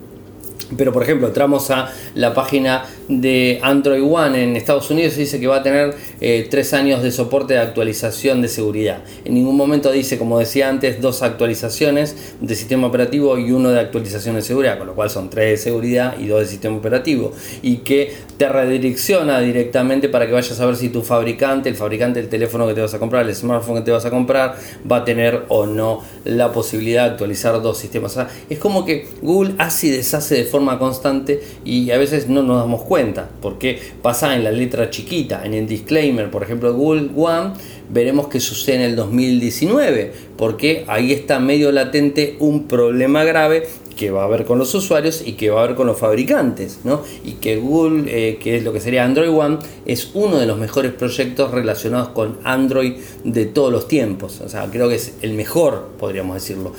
[0.77, 5.47] Pero por ejemplo, entramos a la página de Android One en Estados Unidos dice que
[5.47, 9.03] va a tener eh, tres años de soporte de actualización de seguridad.
[9.25, 13.81] En ningún momento dice, como decía antes, dos actualizaciones de sistema operativo y uno de
[13.81, 17.33] actualización de seguridad, con lo cual son tres de seguridad y dos de sistema operativo.
[17.63, 22.21] Y que te redirecciona directamente para que vayas a ver si tu fabricante, el fabricante
[22.21, 24.57] del teléfono que te vas a comprar, el smartphone que te vas a comprar,
[24.91, 28.17] va a tener o no la posibilidad de actualizar dos sistemas.
[28.49, 32.59] es como que Google hace y deshace de forma constante y a veces no nos
[32.59, 37.53] damos cuenta porque pasa en la letra chiquita, en el disclaimer, por ejemplo, Google One,
[37.89, 43.67] veremos que sucede en el 2019, porque ahí está medio latente un problema grave
[44.01, 46.79] que va a haber con los usuarios y que va a haber con los fabricantes,
[46.85, 47.03] ¿no?
[47.23, 50.57] Y que Google, eh, que es lo que sería Android One, es uno de los
[50.57, 52.95] mejores proyectos relacionados con Android
[53.25, 54.41] de todos los tiempos.
[54.41, 56.73] O sea, creo que es el mejor, podríamos decirlo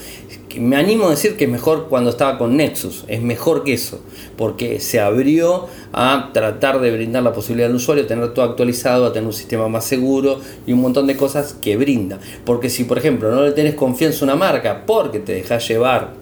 [0.59, 4.01] me animo a decir que es mejor cuando estaba con Nexus, es mejor que eso,
[4.37, 9.13] porque se abrió a tratar de brindar la posibilidad al usuario tener todo actualizado, a
[9.13, 12.19] tener un sistema más seguro y un montón de cosas que brinda.
[12.45, 16.13] Porque si, por ejemplo, no le tenés confianza a una marca porque te dejas llevar,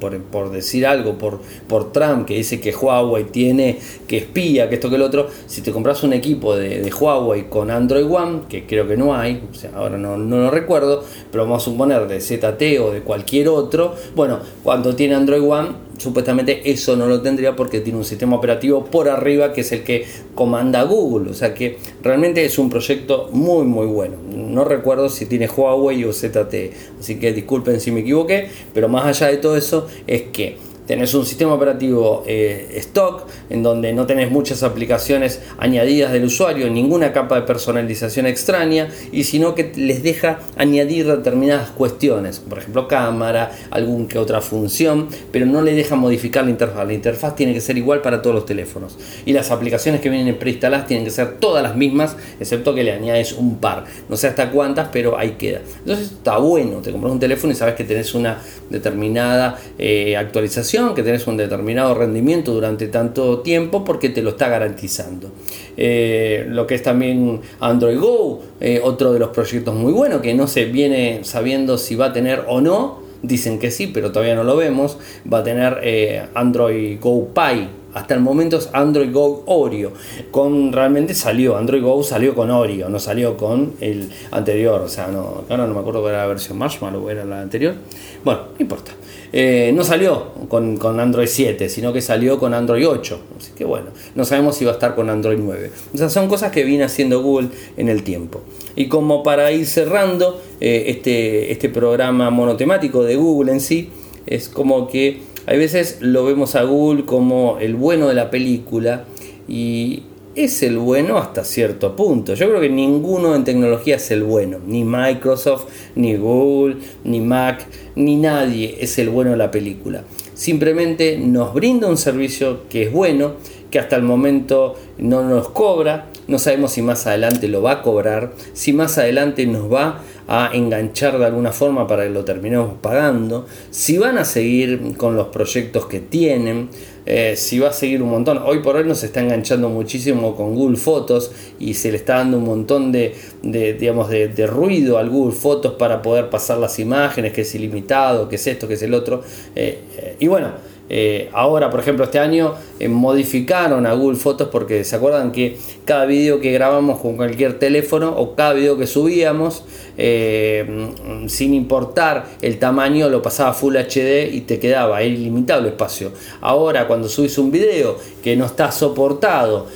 [0.00, 4.88] por, decir algo, por, por Trump que dice que Huawei tiene, que espía, que esto,
[4.88, 8.86] que el otro, si te compras un equipo de, Huawei con Android One, que creo
[8.86, 9.42] que no hay,
[9.74, 13.67] ahora no, no lo recuerdo, pero vamos a suponer de ZT o de cualquier otro,
[14.14, 18.84] bueno, cuando tiene Android One, supuestamente eso no lo tendría porque tiene un sistema operativo
[18.84, 21.30] por arriba que es el que comanda Google.
[21.30, 24.16] O sea que realmente es un proyecto muy, muy bueno.
[24.32, 26.54] No recuerdo si tiene Huawei o ZT,
[27.00, 31.12] así que disculpen si me equivoqué, pero más allá de todo eso es que tenés
[31.12, 37.12] un sistema operativo eh, stock en donde no tenés muchas aplicaciones añadidas del usuario, ninguna
[37.12, 43.52] capa de personalización extraña y sino que les deja añadir determinadas cuestiones, por ejemplo cámara,
[43.70, 46.86] algún que otra función, pero no le deja modificar la interfaz.
[46.86, 50.38] La interfaz tiene que ser igual para todos los teléfonos y las aplicaciones que vienen
[50.38, 53.84] preinstaladas tienen que ser todas las mismas, excepto que le añades un par.
[54.08, 55.60] No sé hasta cuántas, pero ahí queda.
[55.80, 58.38] Entonces está bueno, te compras un teléfono y sabes que tenés una
[58.70, 64.48] determinada eh, actualización que tenés un determinado rendimiento durante tanto tiempo porque te lo está
[64.48, 65.30] garantizando.
[65.76, 70.34] Eh, lo que es también Android Go, eh, otro de los proyectos muy buenos que
[70.34, 73.06] no se viene sabiendo si va a tener o no.
[73.22, 74.98] Dicen que sí, pero todavía no lo vemos.
[75.30, 79.92] Va a tener eh, Android Go Pie, hasta el momento es Android Go Oreo.
[80.30, 84.82] Con, realmente salió, Android Go salió con Oreo, no salió con el anterior.
[84.82, 87.74] O sea, no, ahora no me acuerdo cuál era la versión Marshmallow era la anterior.
[88.22, 88.92] Bueno, no importa.
[89.32, 93.20] Eh, no salió con, Android 7, sino que salió con Android 8.
[93.38, 95.70] Así que bueno, no sabemos si va a estar con Android 9.
[95.94, 98.42] O sea, son cosas que viene haciendo Google en el tiempo.
[98.76, 103.90] Y como para ir cerrando eh, este, este programa monotemático de Google en sí,
[104.26, 109.04] es como que hay veces lo vemos a Google como el bueno de la película
[109.48, 110.02] y
[110.44, 112.34] es el bueno hasta cierto punto.
[112.34, 115.66] Yo creo que ninguno en tecnología es el bueno, ni Microsoft,
[115.96, 117.66] ni Google, ni Mac,
[117.96, 120.04] ni nadie es el bueno de la película.
[120.34, 123.32] Simplemente nos brinda un servicio que es bueno,
[123.70, 127.82] que hasta el momento no nos cobra, no sabemos si más adelante lo va a
[127.82, 132.74] cobrar, si más adelante nos va a enganchar de alguna forma para que lo terminemos
[132.80, 136.68] pagando, si van a seguir con los proyectos que tienen,
[137.10, 138.36] eh, si va a seguir un montón.
[138.44, 142.36] Hoy por hoy nos está enganchando muchísimo con Google Fotos y se le está dando
[142.36, 147.40] un montón de, digamos, de, ruido al Google Fotos para poder pasar las imágenes, que
[147.40, 149.22] es ilimitado, que es esto, que es el otro.
[149.56, 150.52] Eh, eh, y bueno,
[150.90, 155.58] Eh, ahora, por ejemplo, este año eh, modificaron a Google Fotos porque se acuerdan que
[155.84, 159.64] cada video que grabamos con cualquier teléfono o cada video que subíamos,
[159.96, 160.90] eh,
[161.26, 166.12] sin importar el tamaño, lo pasaba Full HD y te quedaba ilimitado el espacio.
[166.40, 169.66] Ahora, cuando subís un video que no está soportado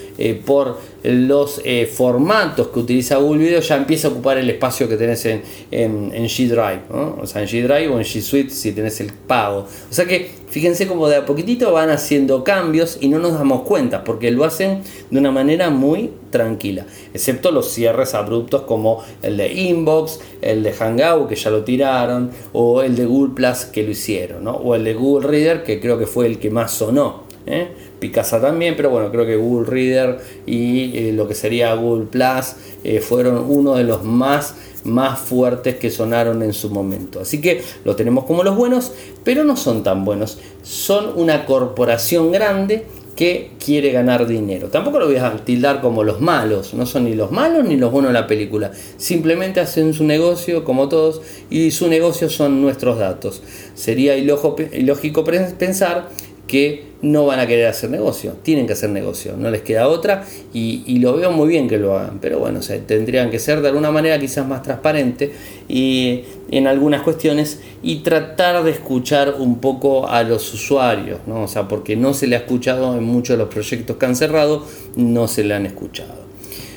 [0.46, 1.60] por los
[1.94, 6.48] formatos que utiliza Google Video, ya empieza a ocupar el espacio que tenés en, G
[6.48, 9.66] Drive, o sea, en G Drive o en G Suite si tenés el pago.
[9.90, 13.62] O sea que fíjense cómo de a poquitito van haciendo cambios y no nos damos
[13.62, 19.36] cuenta porque lo hacen de una manera muy tranquila, excepto los cierres abruptos como el
[19.36, 23.82] de Inbox, el de Hangout que ya lo tiraron, o el de Google Plus que
[23.82, 27.22] lo hicieron, o el de Google Reader que creo que fue el que más sonó.
[27.46, 27.68] ¿eh?
[28.02, 32.56] Picasa también, pero bueno, creo que Google Reader y eh, lo que sería Google Plus
[32.82, 37.20] eh, fueron uno de los más más fuertes que sonaron en su momento.
[37.20, 38.90] Así que lo tenemos como los buenos,
[39.22, 40.38] pero no son tan buenos.
[40.64, 42.84] Son una corporación grande
[43.14, 44.68] que quiere ganar dinero.
[44.68, 47.92] Tampoco lo voy a tildar como los malos, no son ni los malos ni los
[47.92, 48.72] buenos de la película.
[48.96, 53.42] Simplemente hacen su negocio como todos y su negocio son nuestros datos.
[53.74, 56.08] Sería ilógico pensar
[56.52, 60.26] que no van a querer hacer negocio, tienen que hacer negocio, no les queda otra
[60.52, 63.90] y, lo veo muy bien que lo hagan, pero bueno, tendrían que ser de alguna
[63.90, 65.32] manera quizás más transparente
[65.66, 71.44] y en algunas cuestiones y tratar de escuchar un poco a los usuarios, ¿no?
[71.44, 74.14] o sea, porque no se le ha escuchado en muchos de los proyectos que han
[74.14, 76.20] cerrado, no se le han escuchado.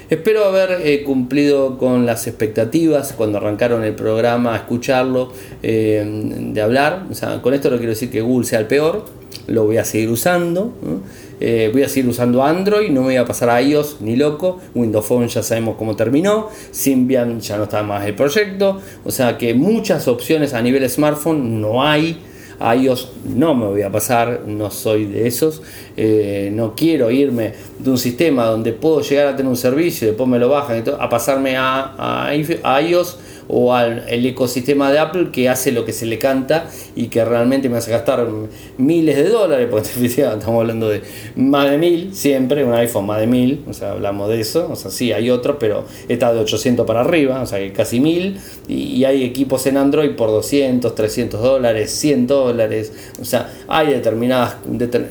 [0.10, 6.06] Espero haber eh, cumplido con las expectativas cuando arrancaron el programa escucharlo, eh,
[6.54, 7.08] de hablar.
[7.10, 9.06] O sea, con esto no quiero decir que Google sea el peor,
[9.48, 10.74] lo voy a seguir usando.
[11.40, 14.60] Eh, voy a seguir usando Android, no me voy a pasar a iOS ni loco.
[14.74, 16.50] Windows Phone ya sabemos cómo terminó.
[16.72, 18.80] Symbian ya no está más el proyecto.
[19.04, 22.18] O sea que muchas opciones a nivel smartphone no hay.
[22.58, 25.62] A iOS no me voy a pasar, no soy de esos.
[25.98, 30.12] Eh, no quiero irme de un sistema donde puedo llegar a tener un servicio y
[30.12, 33.18] después me lo bajan a pasarme a, a iOS
[33.48, 37.24] o al el ecosistema de Apple que hace lo que se le canta y que
[37.24, 38.28] realmente me hace gastar
[38.78, 41.02] miles de dólares, porque estamos hablando de
[41.36, 44.76] más de mil, siempre, un iPhone más de mil, o sea, hablamos de eso, o
[44.76, 48.40] sea, sí, hay otros, pero está de 800 para arriba, o sea, que casi mil,
[48.68, 52.92] y, hay equipos en Android por 200, 300 dólares, 100 dólares,
[53.22, 54.58] o sea, hay determinadas,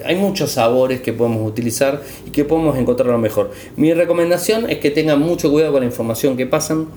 [0.04, 3.52] hay muchos sabores que podemos utilizar y que podemos encontrar lo mejor.
[3.76, 6.88] Mi recomendación es que tengan mucho cuidado con la información que pasan,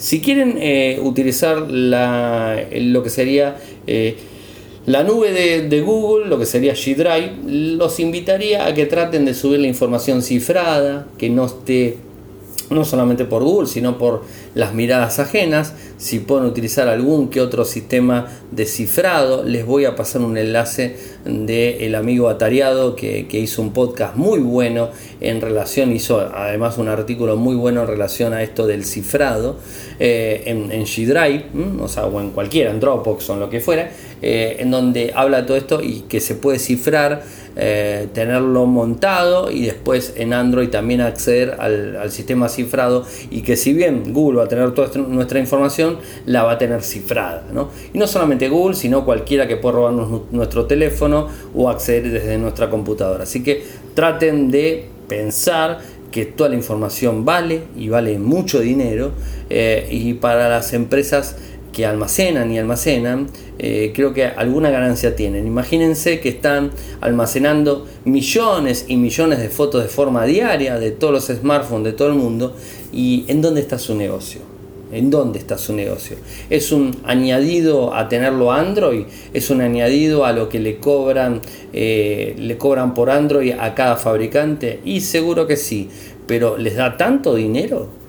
[0.00, 4.16] si quieren eh, utilizar lo que sería eh,
[4.86, 7.32] la nube de, Google, lo que sería G Drive,
[7.76, 11.98] los invitaría a que traten de subir la información cifrada, que no esté
[12.70, 14.22] no solamente por Google, sino por
[14.54, 15.74] las miradas ajenas.
[15.98, 20.96] Si pueden utilizar algún que otro sistema de cifrado, les voy a pasar un enlace
[21.24, 24.90] del el amigo Atariado que, hizo un podcast muy bueno
[25.20, 29.56] en relación, hizo además un artículo muy bueno en relación a esto del cifrado
[29.98, 31.44] eh, en, en G-Drive,
[31.80, 33.90] o sea, o en cualquiera, en Dropbox o en lo que fuera,
[34.22, 37.22] eh, en donde habla todo esto y que se puede cifrar
[37.56, 43.72] eh, tenerlo montado y después en Android también acceder al, sistema cifrado y que si
[43.72, 47.44] bien Google va a tener toda nuestra información, la va a tener cifrada.
[47.92, 52.70] Y no solamente Google, sino cualquiera que pueda robarnos nuestro teléfono o acceder desde nuestra
[52.70, 53.24] computadora.
[53.24, 55.80] Así que traten de pensar
[56.10, 59.12] que toda la información vale y vale mucho dinero
[59.48, 61.36] eh, y para las empresas
[61.72, 65.46] que almacenan y almacenan, eh, creo que alguna ganancia tienen.
[65.46, 71.38] Imagínense que están almacenando millones y millones de fotos de forma diaria de todos los
[71.38, 72.54] smartphones de todo el mundo
[72.92, 74.40] y en dónde está su negocio.
[74.92, 76.16] ¿En dónde está su negocio?
[76.48, 79.04] ¿Es un añadido a tenerlo Android?
[79.32, 81.40] ¿Es un añadido a lo que le cobran,
[81.72, 84.80] eh, le cobran por Android a cada fabricante?
[84.84, 85.88] Y seguro que sí,
[86.26, 87.99] pero ¿les da tanto dinero?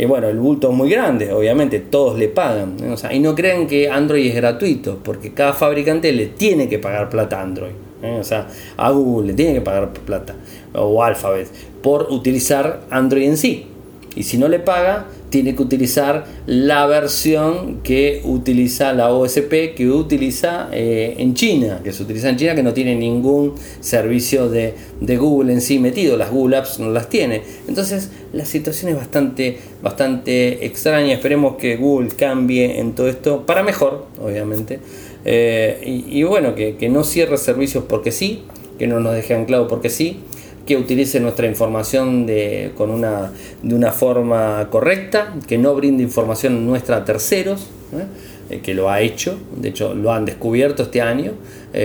[0.00, 2.74] Eh, bueno, el bulto es muy grande, obviamente, todos le pagan.
[3.12, 7.38] y no crean que Android es gratuito, porque cada fabricante le tiene que pagar plata
[7.38, 7.72] a Android.
[8.02, 8.16] ¿eh?
[8.18, 8.46] O sea,
[8.78, 10.36] a Google le tiene que pagar plata,
[10.72, 11.48] o Alphabet,
[11.82, 13.66] por utilizar Android en sí.
[14.16, 19.88] Y si no le paga, tiene que utilizar la versión que utiliza la OSP, que
[19.88, 24.74] utiliza eh, en China, que se utiliza en China, que no tiene ningún servicio de,
[25.00, 27.42] Google en sí metido, las Google Apps no las tiene.
[27.68, 33.62] Entonces la situación es bastante, bastante extraña, esperemos que Google cambie en todo esto, para
[33.62, 34.80] mejor, obviamente.
[35.24, 38.42] Eh, y, bueno, que, que no cierre servicios porque sí,
[38.78, 40.20] que no nos deje anclado porque sí,
[40.70, 46.64] que utilice nuestra información de, con una, de una forma correcta, que no brinde información
[46.64, 47.66] nuestra a terceros.
[47.92, 48.60] ¿eh?
[48.64, 51.34] que lo ha hecho, de hecho lo han descubierto este año,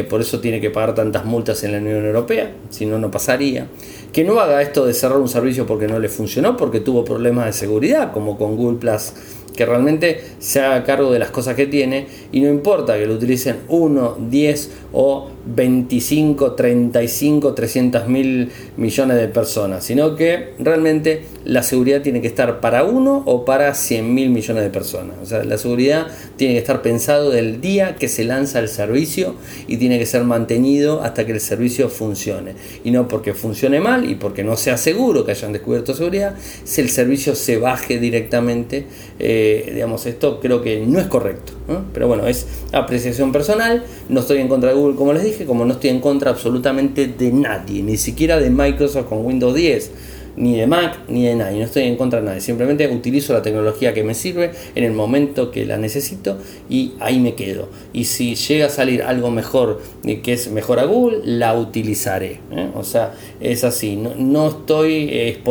[0.10, 3.68] por eso tiene que pagar tantas multas en la Unión Europea, si no, no pasaría
[4.12, 7.48] que no haga esto de cerrar un servicio porque no le funcionó, porque tuvo problemas
[7.48, 9.12] de seguridad, como con Google Plus
[9.56, 13.16] que realmente se haga cargo de las cosas que tiene y no importa que lo
[13.16, 21.64] utilicen 1, 10 o 25, 35, 300 mil millones de personas, sino que realmente la
[21.64, 25.18] seguridad tiene que estar para uno o para 100 mil millones de personas.
[25.22, 29.36] O sea, la seguridad tiene que estar pensado del día que se lanza el servicio
[29.68, 32.54] y tiene que ser mantenido hasta que el servicio funcione.
[32.84, 36.80] Y no porque funcione mal y porque no sea seguro que hayan descubierto seguridad, si
[36.80, 38.86] el servicio se baje directamente.
[39.20, 41.54] Eh, digamos, esto creo que no es correcto.
[41.94, 43.84] Pero bueno, es apreciación personal.
[44.10, 47.08] No estoy en contra de Google, como les dije, como no estoy en contra absolutamente
[47.08, 49.92] de nadie, ni siquiera de Microsoft con Windows 10
[50.38, 51.60] ni de Mac, ni de nadie.
[51.60, 52.42] No estoy en contra de nadie.
[52.42, 56.38] Simplemente utilizo la tecnología que me sirve en el momento que la necesito
[56.70, 57.70] y ahí me quedo.
[57.94, 62.40] Y si llega a salir algo mejor, eh, que es mejor a Google, la utilizaré.
[62.52, 62.70] ¿eh?
[62.76, 63.96] O sea, es así.
[63.96, 65.42] No, estoy eh,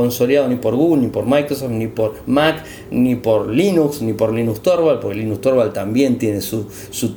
[0.49, 4.61] ni por Google, ni por Microsoft, ni por Mac, ni por Linux, ni por Linux
[4.61, 6.65] Torvald, porque Linux Torvald también tiene su,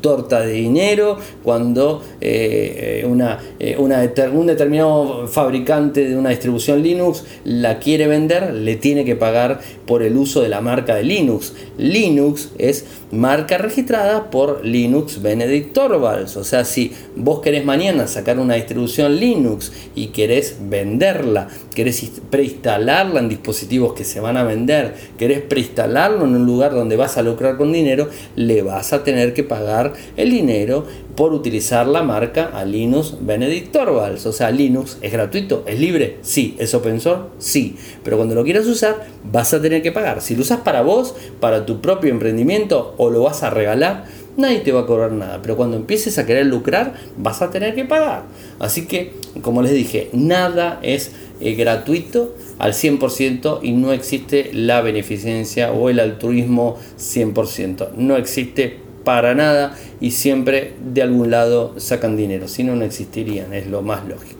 [0.01, 3.39] torta de dinero cuando eh, una,
[3.77, 7.23] una, un determinado fabricante de una distribución Linux
[7.61, 11.53] la quiere vender, le tiene que pagar por el uso de la marca de Linux.
[11.77, 16.37] Linux es marca registrada por Linux Benedict Torvalds.
[16.37, 21.47] O sea, si vos querés mañana sacar una distribución Linux y querés venderla,
[21.77, 26.95] querés preinstalarla en dispositivos que se van a vender, querés preinstalarlo en un lugar donde
[26.95, 31.85] vas a lucrar con dinero, le vas a tener que pagar el dinero por utilizar
[31.85, 34.25] la marca a Linux Benedict Torvalds.
[34.25, 38.43] O sea, Linux es gratuito, es libre, sí, es open source, sí, pero cuando lo
[38.43, 40.21] quieras usar vas a tener que pagar.
[40.21, 44.05] Si lo usas para vos, para tu propio emprendimiento o lo vas a regalar,
[44.35, 45.41] nadie te va a cobrar nada.
[45.41, 48.23] Pero cuando empieces a querer lucrar, vas a tener que pagar.
[48.59, 54.81] Así que, como les dije, nada es eh, gratuito al 100% y no existe la
[54.81, 57.93] beneficencia o el altruismo 100%.
[57.95, 63.53] No existe para nada y siempre de algún lado sacan dinero, si no, no existirían,
[63.53, 64.36] es lo más lógico.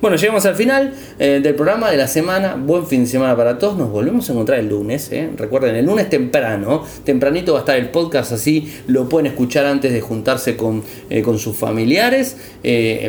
[0.00, 2.54] Bueno, llegamos al final eh, del programa de la semana.
[2.54, 3.76] Buen fin de semana para todos.
[3.76, 5.12] Nos volvemos a encontrar el lunes.
[5.12, 5.28] Eh.
[5.36, 8.72] Recuerden, el lunes temprano, tempranito va a estar el podcast así.
[8.86, 12.38] Lo pueden escuchar antes de juntarse con, eh, con sus familiares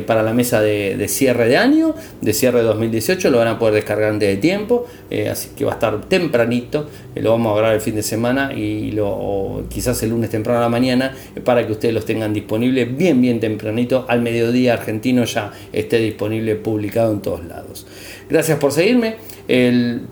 [0.06, 3.30] para la mesa de, cierre de año, de cierre de 2018.
[3.30, 4.86] Lo van a poder descargar antes de tiempo.
[5.30, 6.90] así que va a estar tempranito.
[7.16, 10.64] lo vamos a grabar el fin de semana y lo, quizás el lunes temprano a
[10.64, 11.14] la mañana
[11.46, 14.06] para que ustedes los tengan disponibles bien, bien tempranito.
[14.10, 17.86] Al mediodía argentino ya esté disponible público publicado en todos lados.
[18.28, 19.18] Gracias por seguirme.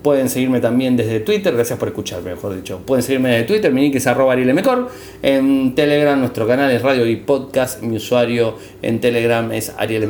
[0.02, 1.52] pueden seguirme también desde Twitter.
[1.52, 2.78] Gracias por escucharme, mejor dicho.
[2.86, 3.72] Pueden seguirme desde Twitter.
[3.72, 4.36] Mi nick es arroba
[5.22, 7.82] En Telegram, nuestro canal es Radio y Podcast.
[7.82, 10.06] Mi usuario en Telegram es Ariel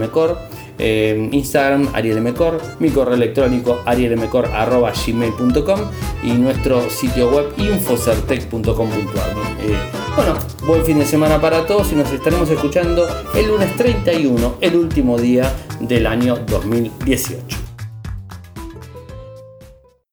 [0.81, 2.61] En Instagram, Ariel Mecor.
[2.79, 5.81] Mi correo electrónico, arielmecor.gmail.com.
[6.23, 8.91] Y nuestro sitio web, infocertec.com.ar.
[9.63, 9.77] Eh,
[10.17, 10.35] bueno,
[10.67, 15.19] buen fin de semana para todos y nos estaremos escuchando el lunes 31, el último
[15.19, 17.70] día del año 2018.